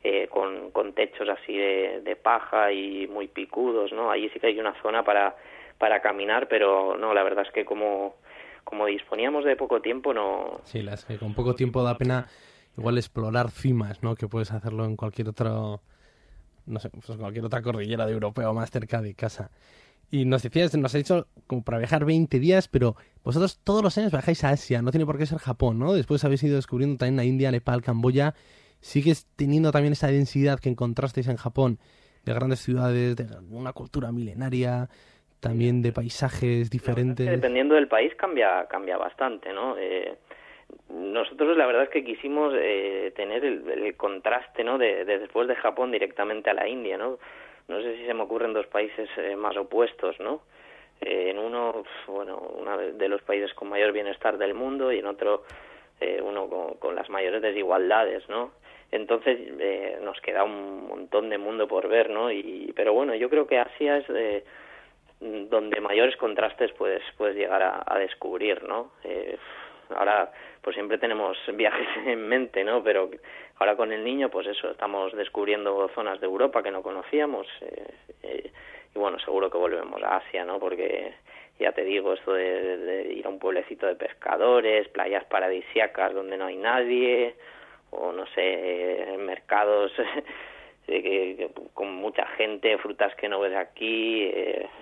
Eh, 0.03 0.27
con, 0.29 0.71
con 0.71 0.93
techos 0.93 1.29
así 1.29 1.57
de, 1.57 2.01
de 2.03 2.17
paja 2.17 2.73
y 2.73 3.07
muy 3.07 3.29
picudos, 3.29 3.93
¿no? 3.93 4.11
Allí 4.11 4.29
sí 4.31 4.41
que 4.41 4.49
hay 4.49 4.59
una 4.59 4.75
zona 4.83 5.05
para 5.05 5.37
para 5.79 6.01
caminar, 6.01 6.49
pero 6.49 6.97
no, 6.97 7.15
la 7.15 7.23
verdad 7.23 7.45
es 7.47 7.53
que 7.53 7.65
como 7.65 8.17
como 8.65 8.87
disponíamos 8.87 9.45
de 9.45 9.57
poco 9.57 9.81
tiempo 9.81 10.15
no 10.15 10.61
Sí, 10.65 10.83
las 10.83 11.05
que 11.05 11.19
con 11.19 11.35
poco 11.35 11.55
tiempo 11.55 11.83
da 11.83 11.97
pena 11.97 12.27
igual 12.77 12.97
explorar 12.97 13.51
cimas, 13.51 14.03
¿no? 14.03 14.15
Que 14.15 14.27
puedes 14.27 14.53
hacerlo 14.53 14.85
en 14.85 14.97
cualquier 14.97 15.29
otro 15.29 15.81
no 16.67 16.81
sé, 16.81 16.89
pues 16.91 17.19
cualquier 17.19 17.45
otra 17.45 17.63
cordillera 17.63 18.07
de 18.07 18.13
europeo 18.13 18.55
más 18.55 18.71
cerca 18.71 19.03
de 19.03 19.15
casa. 19.15 19.51
Y 20.15 20.27
nos 20.27 20.45
decías, 20.45 20.73
nos 20.77 20.95
ha 20.95 20.99
dicho 20.99 21.27
como 21.49 21.65
para 21.65 21.79
viajar 21.79 22.05
20 22.05 22.39
días, 22.39 22.69
pero 22.69 22.95
vosotros 23.25 23.61
todos 23.65 23.83
los 23.83 23.99
años 23.99 24.13
viajáis 24.13 24.45
a 24.45 24.51
Asia, 24.51 24.81
no 24.81 24.93
tiene 24.93 25.07
por 25.07 25.19
qué 25.19 25.27
ser 25.27 25.39
Japón, 25.39 25.81
¿no? 25.81 25.93
Después 25.93 26.25
habéis 26.25 26.45
ido 26.45 26.55
descubriendo 26.55 26.99
también 26.99 27.19
a 27.19 27.25
India, 27.25 27.51
Nepal, 27.51 27.83
Camboya. 27.83 28.33
¿Sigues 28.79 29.27
teniendo 29.35 29.73
también 29.73 29.93
esa 29.93 30.07
densidad 30.07 30.61
que 30.61 30.69
encontrasteis 30.69 31.27
en 31.27 31.37
Japón 31.37 31.79
de 32.25 32.33
grandes 32.33 32.61
ciudades, 32.61 33.17
de 33.17 33.27
una 33.51 33.73
cultura 33.73 34.13
milenaria, 34.13 34.89
también 35.41 35.83
de 35.83 35.91
paisajes 35.91 36.71
diferentes? 36.71 37.29
dependiendo 37.29 37.75
del 37.75 37.89
país 37.89 38.15
cambia 38.15 38.69
cambia 38.69 38.97
bastante, 38.97 39.53
¿no? 39.53 39.77
Eh, 39.77 40.15
nosotros 40.91 41.57
la 41.57 41.67
verdad 41.67 41.83
es 41.83 41.89
que 41.89 42.05
quisimos 42.05 42.55
eh, 42.57 43.13
tener 43.17 43.45
el, 43.45 43.69
el, 43.69 43.97
contraste 43.97 44.63
no 44.63 44.79
de, 44.79 45.05
de, 45.05 45.19
después 45.19 45.49
de 45.49 45.57
Japón 45.57 45.91
directamente 45.91 46.51
a 46.51 46.55
la 46.55 46.69
India 46.69 46.97
no 46.97 47.19
no 47.69 47.81
sé 47.81 47.97
si 47.97 48.07
se 48.07 48.15
me 48.15 48.23
ocurren 48.23 48.53
dos 48.53 48.67
países 48.67 49.09
eh, 49.17 49.37
más 49.37 49.57
opuestos 49.57 50.19
no 50.21 50.43
eh, 51.01 51.31
en 51.31 51.39
uno 51.39 51.85
bueno 52.07 52.39
uno 52.39 52.79
de 52.79 53.09
los 53.09 53.23
países 53.23 53.53
con 53.55 53.69
mayor 53.69 53.93
bienestar 53.93 54.39
del 54.39 54.55
mundo 54.55 54.93
y 54.93 54.99
en 54.99 55.07
otro 55.07 55.45
eh, 56.01 56.21
uno 56.23 56.49
con, 56.49 56.75
con, 56.75 56.95
las 56.95 57.09
mayores 57.09 57.43
desigualdades 57.43 58.29
no 58.29 58.53
entonces 58.91 59.39
eh, 59.59 59.99
nos 60.03 60.21
queda 60.21 60.45
un 60.45 60.89
montón 60.89 61.31
de 61.31 61.39
mundo 61.39 61.67
por 61.67 61.89
ver 61.89 62.11
no 62.11 62.31
y 62.31 62.73
pero 62.77 62.93
bueno 62.93 63.15
yo 63.15 63.31
creo 63.31 63.47
que 63.47 63.59
Asia 63.59 63.99
es 63.99 64.11
eh, 64.11 64.45
donde 65.21 65.81
mayores 65.81 66.17
contrastes 66.17 66.73
puedes 66.73 67.03
puedes 67.17 67.37
llegar 67.37 67.63
a, 67.63 67.83
a 67.87 67.99
descubrir 67.99 68.63
no 68.65 68.91
ahora 69.91 70.31
pues 70.65 70.75
siempre 70.75 70.99
tenemos 70.99 71.37
viajes 71.55 71.89
en 72.07 72.27
mente, 72.27 72.65
¿no? 72.65 72.83
Pero 72.83 73.11
ahora 73.59 73.77
con 73.77 73.93
el 73.93 74.05
niño, 74.05 74.31
pues 74.31 74.47
eso, 74.47 74.71
estamos 74.71 75.13
descubriendo 75.13 75.89
zonas 75.95 76.21
de 76.21 76.27
Europa 76.27 76.63
que 76.63 76.71
no 76.71 76.83
conocíamos 76.83 77.47
eh, 77.61 77.95
eh, 78.23 78.51
y 78.95 78.99
bueno, 78.99 79.19
seguro 79.19 79.51
que 79.51 79.59
volvemos 79.59 80.03
a 80.03 80.17
Asia, 80.17 80.45
¿no? 80.45 80.59
Porque 80.59 81.15
ya 81.59 81.73
te 81.73 81.83
digo, 81.85 82.13
esto 82.13 82.33
de, 82.33 83.13
ir 83.17 83.27
a 83.27 83.29
un 83.29 83.39
pueblecito 83.39 83.87
de 83.87 83.97
pescadores, 83.97 84.89
playas 84.89 85.25
paradisiacas 85.25 86.15
donde 86.15 86.37
no 86.37 86.47
hay 86.47 86.57
nadie, 86.57 87.35
o 87.91 88.13
no 88.13 88.27
sé, 88.27 89.15
eh, 89.15 89.19
mercados 89.19 89.93
eh, 90.89 91.03
que, 91.03 91.51
con 91.73 91.93
mucha 91.95 92.27
gente, 92.37 92.79
frutas 92.79 93.15
que 93.17 93.29
no 93.29 93.41
ves 93.41 93.57
aquí, 93.57 94.31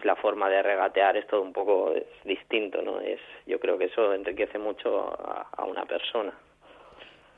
la 0.03 0.17
forma 0.17 0.51
de 0.51 0.63
regatear 0.63 1.17
es 1.17 1.27
todo 1.27 1.43
un 1.43 1.53
poco 1.53 1.95
es 1.95 2.05
distinto, 2.25 2.83
¿no? 2.83 3.01
Es, 3.01 3.21
yo 3.47 3.59
creo 3.59 3.79
que 3.79 3.87
eso 3.87 4.13
enriquece 4.13 4.59
mucho 4.59 5.09
a, 5.19 5.65
una 5.65 5.87
persona. 5.87 6.35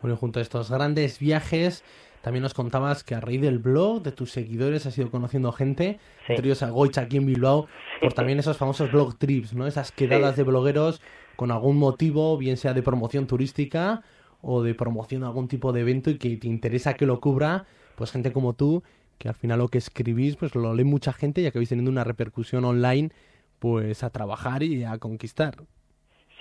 Bueno, 0.05 0.19
junto 0.19 0.39
a 0.39 0.43
estos 0.43 0.71
grandes 0.71 1.19
viajes, 1.19 1.83
también 2.21 2.43
nos 2.43 2.53
contabas 2.53 3.03
que 3.03 3.15
a 3.15 3.21
raíz 3.21 3.41
del 3.41 3.59
blog 3.59 4.03
de 4.03 4.13
tus 4.13 4.33
seguidores 4.33 4.85
has 4.85 4.99
ido 4.99 5.11
conociendo 5.11 5.51
gente, 5.51 5.99
sí. 6.27 6.35
entre 6.35 6.45
ellos 6.45 6.63
a 6.63 6.69
Goich 6.69 6.99
aquí 6.99 7.17
en 7.17 7.25
Bilbao, 7.25 7.63
sí. 7.63 8.01
por 8.03 8.13
también 8.13 8.39
esos 8.39 8.59
famosos 8.59 8.93
blog 8.93 9.17
trips, 9.17 9.55
¿no? 9.55 9.67
Esas 9.67 9.93
quedadas 9.93 10.35
sí. 10.35 10.43
de 10.43 10.43
blogueros 10.43 11.01
con 11.37 11.51
algún 11.51 11.79
motivo, 11.79 12.37
bien 12.37 12.59
sea 12.59 12.75
de 12.75 12.83
promoción 12.83 13.27
turística 13.27 14.03
o 14.43 14.63
de 14.63 14.75
promoción 14.75 15.23
de 15.23 15.29
algún 15.29 15.49
tipo 15.49 15.73
de 15.73 15.81
evento 15.81 16.11
y 16.11 16.19
que 16.19 16.37
te 16.37 16.49
interesa 16.49 16.93
que 16.93 17.07
lo 17.07 17.19
cubra 17.19 17.65
pues 17.95 18.13
gente 18.13 18.31
como 18.31 18.53
tú, 18.53 18.83
que 19.17 19.29
al 19.31 19.35
final 19.35 19.59
lo 19.59 19.69
que 19.69 19.79
escribís, 19.79 20.37
pues 20.37 20.55
lo 20.55 20.75
lee 20.75 20.85
mucha 20.85 21.15
gente 21.15 21.41
y 21.41 21.47
acabáis 21.47 21.71
teniendo 21.71 21.91
una 21.91 22.05
repercusión 22.05 22.67
online, 22.67 23.11
pues 23.59 24.05
a 24.05 24.11
trabajar 24.11 24.63
y 24.65 24.85
a 24.85 24.99
conquistar. 24.99 25.65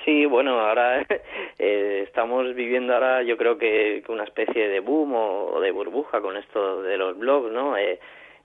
Sí, 0.05 0.25
bueno, 0.25 0.59
ahora 0.59 1.05
eh, 1.59 2.03
estamos 2.05 2.53
viviendo 2.55 2.93
ahora 2.93 3.23
yo 3.23 3.37
creo 3.37 3.57
que, 3.57 4.03
una 4.09 4.25
especie 4.25 4.67
de 4.67 4.79
boom 4.81 5.13
o, 5.15 5.59
de 5.61 5.71
burbuja 5.71 6.19
con 6.19 6.35
esto 6.35 6.81
de 6.81 6.97
los 6.97 7.17
blogs, 7.17 7.51
¿no? 7.51 7.77
Eh, 7.77 7.99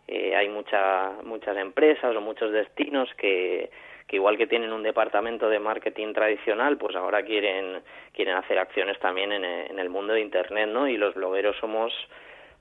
eh, 0.07 0.37
hay 0.37 0.49
mucha, 0.49 1.13
muchas 1.25 1.57
empresas 1.57 2.15
o 2.15 2.21
muchos 2.21 2.53
destinos 2.53 3.13
que, 3.17 3.71
que 4.07 4.17
igual 4.17 4.39
que 4.39 4.47
tienen 4.47 4.73
un 4.73 4.83
departamento 4.83 5.49
de 5.49 5.59
marketing 5.59 6.13
tradicional, 6.13 6.79
pues 6.79 6.95
ahora 6.97 7.23
quieren, 7.25 7.83
quieren 8.13 8.37
hacer 8.37 8.59
acciones 8.59 8.99
también 9.01 9.33
en, 9.33 9.45
en 9.45 9.79
el 9.79 9.91
mundo 9.91 10.15
de 10.15 10.21
Internet, 10.21 10.69
¿no? 10.69 10.89
Y 10.89 10.97
los 10.97 11.15
blogueros 11.15 11.57
somos 11.57 11.93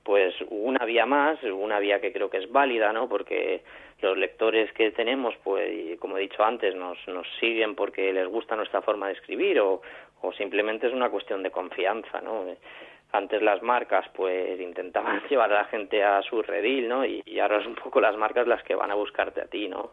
pues 0.08 0.34
una 0.48 0.86
vía 0.86 1.04
más, 1.04 1.38
una 1.42 1.78
vía 1.78 2.00
que 2.00 2.14
creo 2.14 2.30
que 2.30 2.38
es 2.38 2.50
válida, 2.50 2.94
¿no? 2.94 3.10
Porque 3.10 3.60
los 4.00 4.16
lectores 4.16 4.72
que 4.72 4.90
tenemos, 4.90 5.34
pues, 5.44 6.00
como 6.00 6.16
he 6.16 6.22
dicho 6.22 6.42
antes, 6.42 6.74
nos, 6.74 6.96
nos 7.08 7.26
siguen 7.38 7.74
porque 7.74 8.10
les 8.10 8.26
gusta 8.26 8.56
nuestra 8.56 8.80
forma 8.80 9.08
de 9.08 9.12
escribir 9.12 9.60
o, 9.60 9.82
o 10.22 10.32
simplemente 10.32 10.86
es 10.86 10.94
una 10.94 11.10
cuestión 11.10 11.42
de 11.42 11.50
confianza, 11.50 12.22
¿no? 12.22 12.46
Antes 13.12 13.42
las 13.42 13.62
marcas, 13.62 14.06
pues, 14.14 14.58
intentaban 14.58 15.20
llevar 15.28 15.52
a 15.52 15.56
la 15.56 15.64
gente 15.66 16.02
a 16.02 16.22
su 16.22 16.40
redil, 16.40 16.88
¿no? 16.88 17.04
Y, 17.04 17.38
ahora 17.38 17.58
es 17.58 17.66
un 17.66 17.74
poco 17.74 18.00
las 18.00 18.16
marcas 18.16 18.48
las 18.48 18.62
que 18.62 18.74
van 18.74 18.90
a 18.90 18.94
buscarte 18.94 19.42
a 19.42 19.46
ti, 19.46 19.68
¿no? 19.68 19.90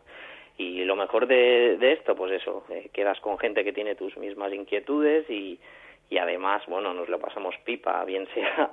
Y 0.57 0.85
lo 0.85 0.95
mejor 0.95 1.27
de, 1.27 1.75
de 1.75 1.91
esto, 1.91 2.15
pues 2.15 2.31
eso, 2.31 2.63
eh, 2.69 2.89
quedas 2.93 3.19
con 3.19 3.37
gente 3.37 3.65
que 3.65 3.73
tiene 3.73 3.95
tus 3.95 4.15
mismas 4.15 4.53
inquietudes 4.53 5.29
y, 5.29 5.59
y 6.09 6.17
además, 6.19 6.63
bueno, 6.67 6.93
nos 6.93 7.09
lo 7.09 7.19
pasamos 7.19 7.53
pipa, 7.65 8.05
bien 8.05 8.25
sea 8.33 8.71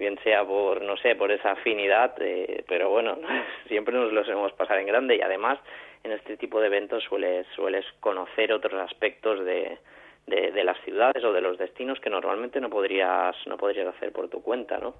bien 0.00 0.18
sea 0.24 0.44
por, 0.44 0.82
no 0.82 0.96
sé, 0.96 1.14
por 1.14 1.30
esa 1.30 1.52
afinidad, 1.52 2.14
eh, 2.20 2.64
pero 2.66 2.90
bueno, 2.90 3.16
siempre 3.68 3.94
nos 3.94 4.12
los 4.12 4.26
hemos 4.28 4.52
pasado 4.54 4.80
en 4.80 4.86
grande 4.86 5.16
y 5.16 5.20
además 5.20 5.60
en 6.02 6.12
este 6.12 6.36
tipo 6.38 6.58
de 6.60 6.66
eventos 6.66 7.04
sueles, 7.04 7.46
sueles 7.54 7.84
conocer 8.00 8.52
otros 8.52 8.74
aspectos 8.80 9.44
de, 9.44 9.78
de, 10.26 10.50
de, 10.50 10.64
las 10.64 10.80
ciudades 10.84 11.22
o 11.22 11.32
de 11.32 11.42
los 11.42 11.58
destinos 11.58 12.00
que 12.00 12.08
normalmente 12.08 12.60
no 12.60 12.70
podrías, 12.70 13.36
no 13.46 13.58
podrías 13.58 13.94
hacer 13.94 14.10
por 14.10 14.28
tu 14.28 14.42
cuenta, 14.42 14.78
¿no? 14.78 14.94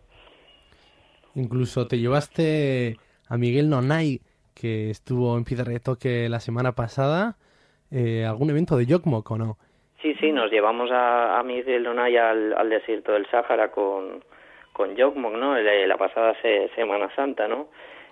Incluso 1.34 1.86
te 1.86 1.98
llevaste 1.98 2.96
a 3.28 3.38
Miguel 3.38 3.70
Nonay, 3.70 4.20
que 4.54 4.90
estuvo 4.90 5.38
en 5.38 5.44
Piedra 5.44 5.72
de 5.72 5.80
Toque 5.80 6.28
la 6.28 6.40
semana 6.40 6.72
pasada, 6.72 7.36
eh, 7.90 8.26
algún 8.26 8.50
evento 8.50 8.76
de 8.76 8.84
Yokmok, 8.84 9.30
¿o 9.30 9.38
no? 9.38 9.56
Sí, 10.02 10.14
sí, 10.20 10.32
nos 10.32 10.50
llevamos 10.50 10.90
a, 10.90 11.38
a 11.38 11.42
Miguel 11.42 11.84
Nonay 11.84 12.16
al, 12.18 12.52
al 12.52 12.68
desierto 12.68 13.12
del 13.12 13.26
Sáhara 13.30 13.70
con 13.70 14.22
con 14.80 14.96
Jokmok, 14.96 15.34
¿no? 15.34 15.58
La 15.58 15.98
pasada 15.98 16.34
Semana 16.74 17.14
Santa, 17.14 17.46
¿no? 17.46 17.68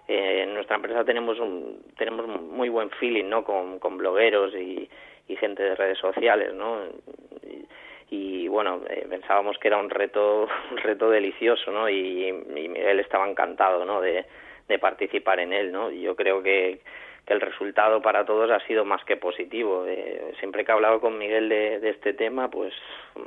Eh, 0.06 0.42
en 0.42 0.52
nuestra 0.52 0.76
empresa 0.76 1.02
tenemos 1.02 1.38
un 1.40 1.80
tenemos 1.96 2.26
muy 2.26 2.68
buen 2.68 2.90
feeling, 2.90 3.24
¿no? 3.24 3.42
Con, 3.42 3.78
con 3.78 3.96
blogueros 3.96 4.54
y, 4.54 4.86
y 5.28 5.36
gente 5.36 5.62
de 5.62 5.74
redes 5.74 5.96
sociales, 5.96 6.52
¿no? 6.52 6.80
Y, 8.10 8.48
bueno, 8.48 8.82
eh, 8.90 9.06
pensábamos 9.08 9.56
que 9.58 9.68
era 9.68 9.78
un 9.78 9.88
reto 9.88 10.46
un 10.70 10.76
reto 10.76 11.08
delicioso, 11.08 11.72
¿no? 11.72 11.88
Y, 11.88 12.28
y 12.28 12.32
Miguel 12.68 13.00
estaba 13.00 13.26
encantado, 13.26 13.86
¿no? 13.86 14.02
De, 14.02 14.26
de 14.68 14.78
participar 14.78 15.40
en 15.40 15.54
él, 15.54 15.72
¿no? 15.72 15.90
Yo 15.90 16.14
creo 16.16 16.42
que 16.42 16.80
que 17.28 17.34
el 17.34 17.42
resultado 17.42 18.00
para 18.00 18.24
todos 18.24 18.50
ha 18.50 18.66
sido 18.66 18.86
más 18.86 19.04
que 19.04 19.18
positivo. 19.18 19.84
Eh, 19.86 20.32
siempre 20.40 20.64
que 20.64 20.72
he 20.72 20.74
hablado 20.74 20.98
con 20.98 21.18
Miguel 21.18 21.50
de, 21.50 21.90
este 21.90 22.14
tema, 22.14 22.50
pues 22.50 22.72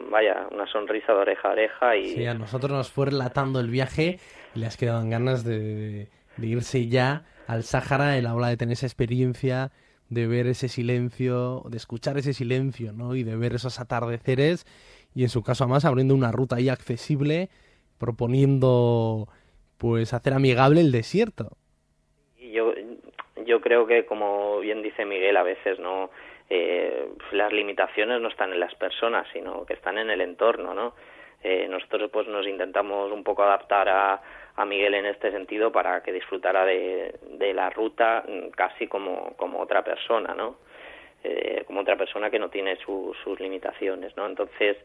vaya, 0.09 0.47
una 0.51 0.65
sonrisa 0.65 1.13
de 1.13 1.19
oreja 1.19 1.49
a 1.49 1.51
oreja. 1.51 1.95
Y... 1.95 2.09
Sí, 2.09 2.25
a 2.25 2.33
nosotros 2.33 2.71
nos 2.71 2.91
fue 2.91 3.05
relatando 3.05 3.59
el 3.59 3.69
viaje 3.69 4.19
y 4.55 4.59
le 4.59 4.65
has 4.65 4.75
quedado 4.75 5.07
ganas 5.07 5.45
de, 5.45 6.07
de 6.37 6.47
irse 6.47 6.87
ya 6.87 7.25
al 7.45 7.61
Sáhara. 7.61 8.17
Él 8.17 8.25
habla 8.25 8.47
de 8.47 8.57
tener 8.57 8.73
esa 8.73 8.87
experiencia, 8.87 9.69
de 10.09 10.25
ver 10.25 10.47
ese 10.47 10.67
silencio, 10.67 11.61
de 11.69 11.77
escuchar 11.77 12.17
ese 12.17 12.33
silencio, 12.33 12.93
¿no? 12.93 13.15
Y 13.15 13.23
de 13.23 13.35
ver 13.35 13.53
esos 13.53 13.79
atardeceres. 13.79 14.65
Y 15.13 15.21
en 15.21 15.29
su 15.29 15.43
caso, 15.43 15.65
además, 15.65 15.85
abriendo 15.85 16.15
una 16.15 16.31
ruta 16.31 16.55
ahí 16.55 16.69
accesible, 16.69 17.49
proponiendo, 17.99 19.27
pues, 19.77 20.15
hacer 20.15 20.33
amigable 20.33 20.81
el 20.81 20.91
desierto 20.91 21.60
creo 23.71 23.87
que 23.87 24.05
como 24.05 24.59
bien 24.59 24.81
dice 24.81 25.05
Miguel 25.05 25.37
a 25.37 25.43
veces 25.43 25.79
no 25.79 26.09
eh, 26.49 27.07
las 27.31 27.53
limitaciones 27.53 28.19
no 28.19 28.27
están 28.27 28.51
en 28.51 28.59
las 28.59 28.75
personas, 28.75 29.25
sino 29.31 29.65
que 29.65 29.73
están 29.75 29.97
en 29.97 30.09
el 30.09 30.19
entorno, 30.19 30.73
¿no? 30.73 30.93
Eh, 31.41 31.67
nosotros 31.69 32.09
pues 32.11 32.27
nos 32.27 32.45
intentamos 32.45 33.09
un 33.13 33.23
poco 33.23 33.43
adaptar 33.43 33.87
a, 33.87 34.21
a 34.57 34.65
Miguel 34.65 34.93
en 34.95 35.05
este 35.05 35.31
sentido 35.31 35.71
para 35.71 36.03
que 36.03 36.11
disfrutara 36.11 36.65
de, 36.65 37.15
de 37.39 37.53
la 37.53 37.69
ruta 37.69 38.25
casi 38.57 38.87
como, 38.87 39.33
como 39.37 39.61
otra 39.61 39.81
persona, 39.85 40.33
¿no? 40.35 40.57
Eh, 41.23 41.63
como 41.65 41.79
otra 41.79 41.95
persona 41.95 42.29
que 42.29 42.39
no 42.39 42.49
tiene 42.49 42.75
su- 42.75 43.15
sus 43.23 43.39
limitaciones, 43.39 44.17
¿no? 44.17 44.25
Entonces, 44.25 44.75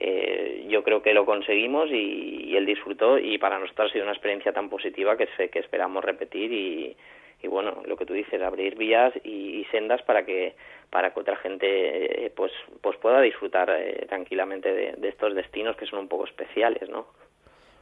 eh, 0.00 0.66
yo 0.68 0.84
creo 0.84 1.00
que 1.00 1.14
lo 1.14 1.24
conseguimos 1.24 1.88
y, 1.90 2.54
él 2.54 2.66
disfrutó 2.66 3.18
y 3.18 3.38
para 3.38 3.58
nosotros 3.58 3.88
ha 3.88 3.92
sido 3.92 4.04
una 4.04 4.12
experiencia 4.12 4.52
tan 4.52 4.68
positiva 4.68 5.16
que, 5.16 5.28
sé 5.38 5.48
que 5.48 5.60
esperamos 5.60 6.04
repetir 6.04 6.52
y, 6.52 6.94
y 7.42 7.48
bueno, 7.48 7.82
lo 7.86 7.96
que 7.96 8.06
tú 8.06 8.14
dices, 8.14 8.42
abrir 8.42 8.76
vías 8.76 9.12
y, 9.24 9.60
y 9.60 9.64
sendas 9.66 10.02
para 10.02 10.24
que 10.24 10.56
para 10.90 11.12
que 11.12 11.20
otra 11.20 11.36
gente 11.36 12.26
eh, 12.26 12.32
pues 12.34 12.50
pues 12.80 12.96
pueda 12.98 13.20
disfrutar 13.20 13.70
eh, 13.70 14.06
tranquilamente 14.08 14.72
de, 14.72 14.92
de 14.96 15.08
estos 15.08 15.34
destinos 15.34 15.76
que 15.76 15.86
son 15.86 16.00
un 16.00 16.08
poco 16.08 16.24
especiales, 16.24 16.88
¿no? 16.88 17.06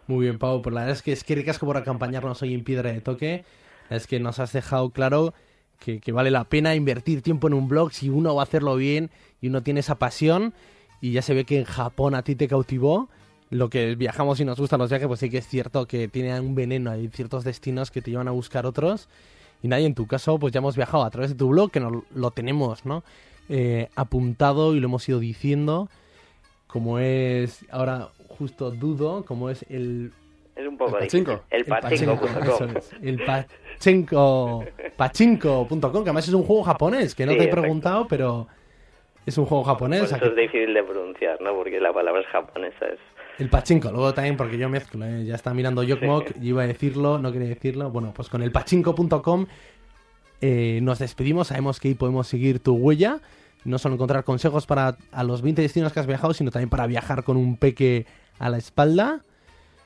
Muy 0.06 0.26
bien, 0.26 0.38
Pau. 0.38 0.62
Pues 0.62 0.74
la 0.74 0.82
verdad 0.82 0.96
es 0.96 1.02
que 1.02 1.12
es 1.12 1.24
que 1.24 1.34
ricasco 1.34 1.66
por 1.66 1.76
acompañarnos 1.76 2.40
hoy 2.42 2.54
en 2.54 2.64
Piedra 2.64 2.92
de 2.92 3.00
Toque. 3.00 3.44
Es 3.90 4.06
que 4.06 4.20
nos 4.20 4.38
has 4.38 4.52
dejado 4.52 4.90
claro 4.90 5.34
que, 5.84 6.00
que 6.00 6.12
vale 6.12 6.30
la 6.30 6.44
pena 6.44 6.74
invertir 6.74 7.22
tiempo 7.22 7.48
en 7.48 7.54
un 7.54 7.68
blog 7.68 7.92
si 7.92 8.08
uno 8.08 8.34
va 8.34 8.42
a 8.42 8.44
hacerlo 8.44 8.76
bien 8.76 9.10
y 9.40 9.48
uno 9.48 9.62
tiene 9.62 9.80
esa 9.80 9.98
pasión. 9.98 10.54
Y 11.00 11.12
ya 11.12 11.22
se 11.22 11.34
ve 11.34 11.44
que 11.44 11.58
en 11.58 11.64
Japón 11.64 12.14
a 12.14 12.22
ti 12.22 12.36
te 12.36 12.48
cautivó. 12.48 13.08
Lo 13.50 13.68
que 13.68 13.94
viajamos 13.94 14.40
y 14.40 14.44
nos 14.44 14.58
gustan 14.58 14.80
los 14.80 14.90
viajes, 14.90 15.06
pues 15.06 15.20
sí 15.20 15.30
que 15.30 15.38
es 15.38 15.46
cierto 15.46 15.86
que 15.86 16.08
tiene 16.08 16.38
un 16.40 16.54
veneno. 16.54 16.90
Hay 16.90 17.08
ciertos 17.08 17.44
destinos 17.44 17.90
que 17.90 18.02
te 18.02 18.10
llevan 18.10 18.28
a 18.28 18.32
buscar 18.32 18.66
otros. 18.66 19.08
Y 19.62 19.68
nadie, 19.68 19.86
en 19.86 19.94
tu 19.94 20.06
caso, 20.06 20.38
pues 20.38 20.52
ya 20.52 20.58
hemos 20.58 20.76
viajado 20.76 21.04
a 21.04 21.10
través 21.10 21.30
de 21.30 21.36
tu 21.36 21.48
blog, 21.48 21.70
que 21.70 21.80
nos, 21.80 21.92
lo 22.14 22.30
tenemos, 22.30 22.84
¿no? 22.84 23.02
Eh, 23.48 23.88
apuntado 23.96 24.74
y 24.74 24.80
lo 24.80 24.86
hemos 24.86 25.08
ido 25.08 25.18
diciendo. 25.18 25.88
Como 26.66 26.98
es, 26.98 27.64
ahora 27.70 28.08
justo 28.28 28.70
dudo, 28.70 29.24
como 29.24 29.48
es 29.50 29.64
el 29.70 30.12
Es 30.56 30.66
un 30.66 30.76
poco 30.76 30.98
El 30.98 31.04
pachinko. 31.04 31.30
El 31.50 31.60
el 31.60 31.64
pachinko, 31.66 32.16
pachinko.com. 32.20 32.66
eso 32.70 32.78
es. 32.78 32.92
El 33.02 33.24
pachinko, 33.24 34.64
pachinko.com, 34.96 35.92
que 35.92 35.98
además 36.10 36.28
es 36.28 36.34
un 36.34 36.42
juego 36.42 36.62
japonés, 36.64 37.14
que 37.14 37.24
no 37.24 37.32
Sí, 37.32 37.38
te 37.38 37.44
he 37.44 37.46
exacto. 37.46 37.62
preguntado, 37.62 38.06
pero 38.08 38.46
es 39.24 39.38
un 39.38 39.46
juego 39.46 39.62
Por 39.64 39.72
japonés. 39.74 40.02
eso 40.04 40.16
aquí- 40.16 40.26
es 40.26 40.36
difícil 40.36 40.74
de 40.74 40.82
pronunciar, 40.82 41.40
¿no? 41.40 41.54
Porque 41.54 41.80
la 41.80 41.92
palabra 41.92 42.20
es 42.20 42.26
japonesa. 42.28 42.86
Es... 42.86 42.98
El 43.38 43.50
pachinko, 43.50 43.90
luego 43.90 44.14
también 44.14 44.36
porque 44.36 44.56
yo 44.56 44.68
mezclo, 44.68 45.04
¿eh? 45.04 45.24
ya 45.26 45.34
está 45.34 45.52
mirando 45.52 45.82
Yokmok 45.82 46.30
y 46.40 46.48
iba 46.48 46.62
a 46.62 46.66
decirlo, 46.66 47.18
no 47.18 47.32
quería 47.32 47.48
decirlo. 47.48 47.90
Bueno, 47.90 48.12
pues 48.14 48.30
con 48.30 48.42
el 48.42 48.50
pachinko.com 48.50 49.46
eh, 50.40 50.80
nos 50.82 50.98
despedimos, 50.98 51.48
sabemos 51.48 51.78
que 51.78 51.88
ahí 51.88 51.94
podemos 51.94 52.26
seguir 52.28 52.60
tu 52.60 52.74
huella, 52.74 53.20
no 53.64 53.78
solo 53.78 53.96
encontrar 53.96 54.24
consejos 54.24 54.66
para 54.66 54.96
a 55.12 55.22
los 55.22 55.42
20 55.42 55.60
destinos 55.60 55.92
que 55.92 56.00
has 56.00 56.06
viajado, 56.06 56.32
sino 56.32 56.50
también 56.50 56.70
para 56.70 56.86
viajar 56.86 57.24
con 57.24 57.36
un 57.36 57.58
peque 57.58 58.06
a 58.38 58.48
la 58.48 58.56
espalda. 58.56 59.20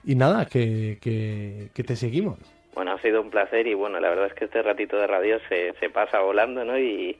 Y 0.05 0.15
nada, 0.15 0.47
que, 0.47 0.99
que, 1.01 1.69
que 1.75 1.85
te 1.85 1.95
seguimos. 1.95 2.39
Bueno, 2.75 2.93
ha 2.93 3.03
sido 3.03 3.21
un 3.21 3.31
placer 3.31 3.67
y 3.67 3.75
bueno, 3.75 4.01
la 4.01 4.09
verdad 4.09 4.27
es 4.27 4.35
que 4.35 4.47
este 4.47 4.63
ratito 4.63 4.97
de 4.97 5.07
radio 5.07 5.39
se, 5.49 5.75
se 5.79 5.91
pasa 5.91 6.21
volando, 6.21 6.65
¿no? 6.65 6.79
Y, 6.79 7.19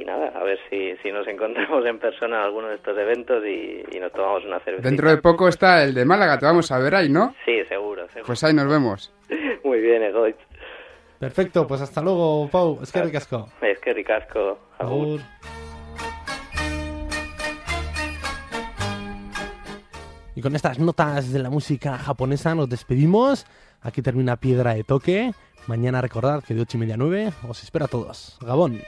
y 0.00 0.04
nada, 0.04 0.28
a 0.34 0.42
ver 0.42 0.58
si, 0.70 0.96
si 1.02 1.12
nos 1.12 1.26
encontramos 1.26 1.84
en 1.86 1.98
persona 1.98 2.38
en 2.38 2.44
alguno 2.44 2.68
de 2.68 2.76
estos 2.76 2.96
eventos 2.96 3.44
y, 3.44 3.84
y 3.92 4.00
nos 4.00 4.12
tomamos 4.12 4.44
una 4.44 4.60
cerveza. 4.60 4.88
Dentro 4.88 5.10
de 5.10 5.18
poco 5.18 5.48
está 5.48 5.82
el 5.84 5.94
de 5.94 6.04
Málaga, 6.04 6.38
te 6.38 6.46
vamos 6.46 6.70
a 6.70 6.78
ver 6.78 6.94
ahí, 6.94 7.08
¿no? 7.08 7.34
Sí, 7.44 7.62
seguro, 7.68 8.06
seguro. 8.08 8.26
Pues 8.26 8.42
ahí 8.44 8.54
nos 8.54 8.68
vemos. 8.68 9.12
Muy 9.64 9.80
bien, 9.80 10.02
Egoitz. 10.02 10.38
Perfecto, 11.18 11.66
pues 11.66 11.80
hasta 11.80 12.02
luego, 12.02 12.48
Pau. 12.50 12.80
Es 12.82 12.90
que 12.90 13.02
ricasco. 13.02 13.48
Es 13.60 13.78
que 13.78 13.92
ricasco. 13.92 14.58
Agur. 14.78 15.20
Y 20.34 20.40
con 20.40 20.56
estas 20.56 20.78
notas 20.78 21.32
de 21.32 21.38
la 21.38 21.50
música 21.50 21.98
japonesa 21.98 22.54
nos 22.54 22.68
despedimos. 22.68 23.46
Aquí 23.82 24.02
termina 24.02 24.36
Piedra 24.36 24.74
de 24.74 24.82
Toque. 24.82 25.32
Mañana 25.66 26.00
recordad 26.00 26.42
que 26.42 26.54
de 26.54 26.62
8 26.62 26.76
y 26.76 26.80
media 26.80 26.94
a 26.94 26.98
9 26.98 27.32
os 27.48 27.62
espero 27.62 27.84
a 27.84 27.88
todos. 27.88 28.38
Gabón. 28.40 28.80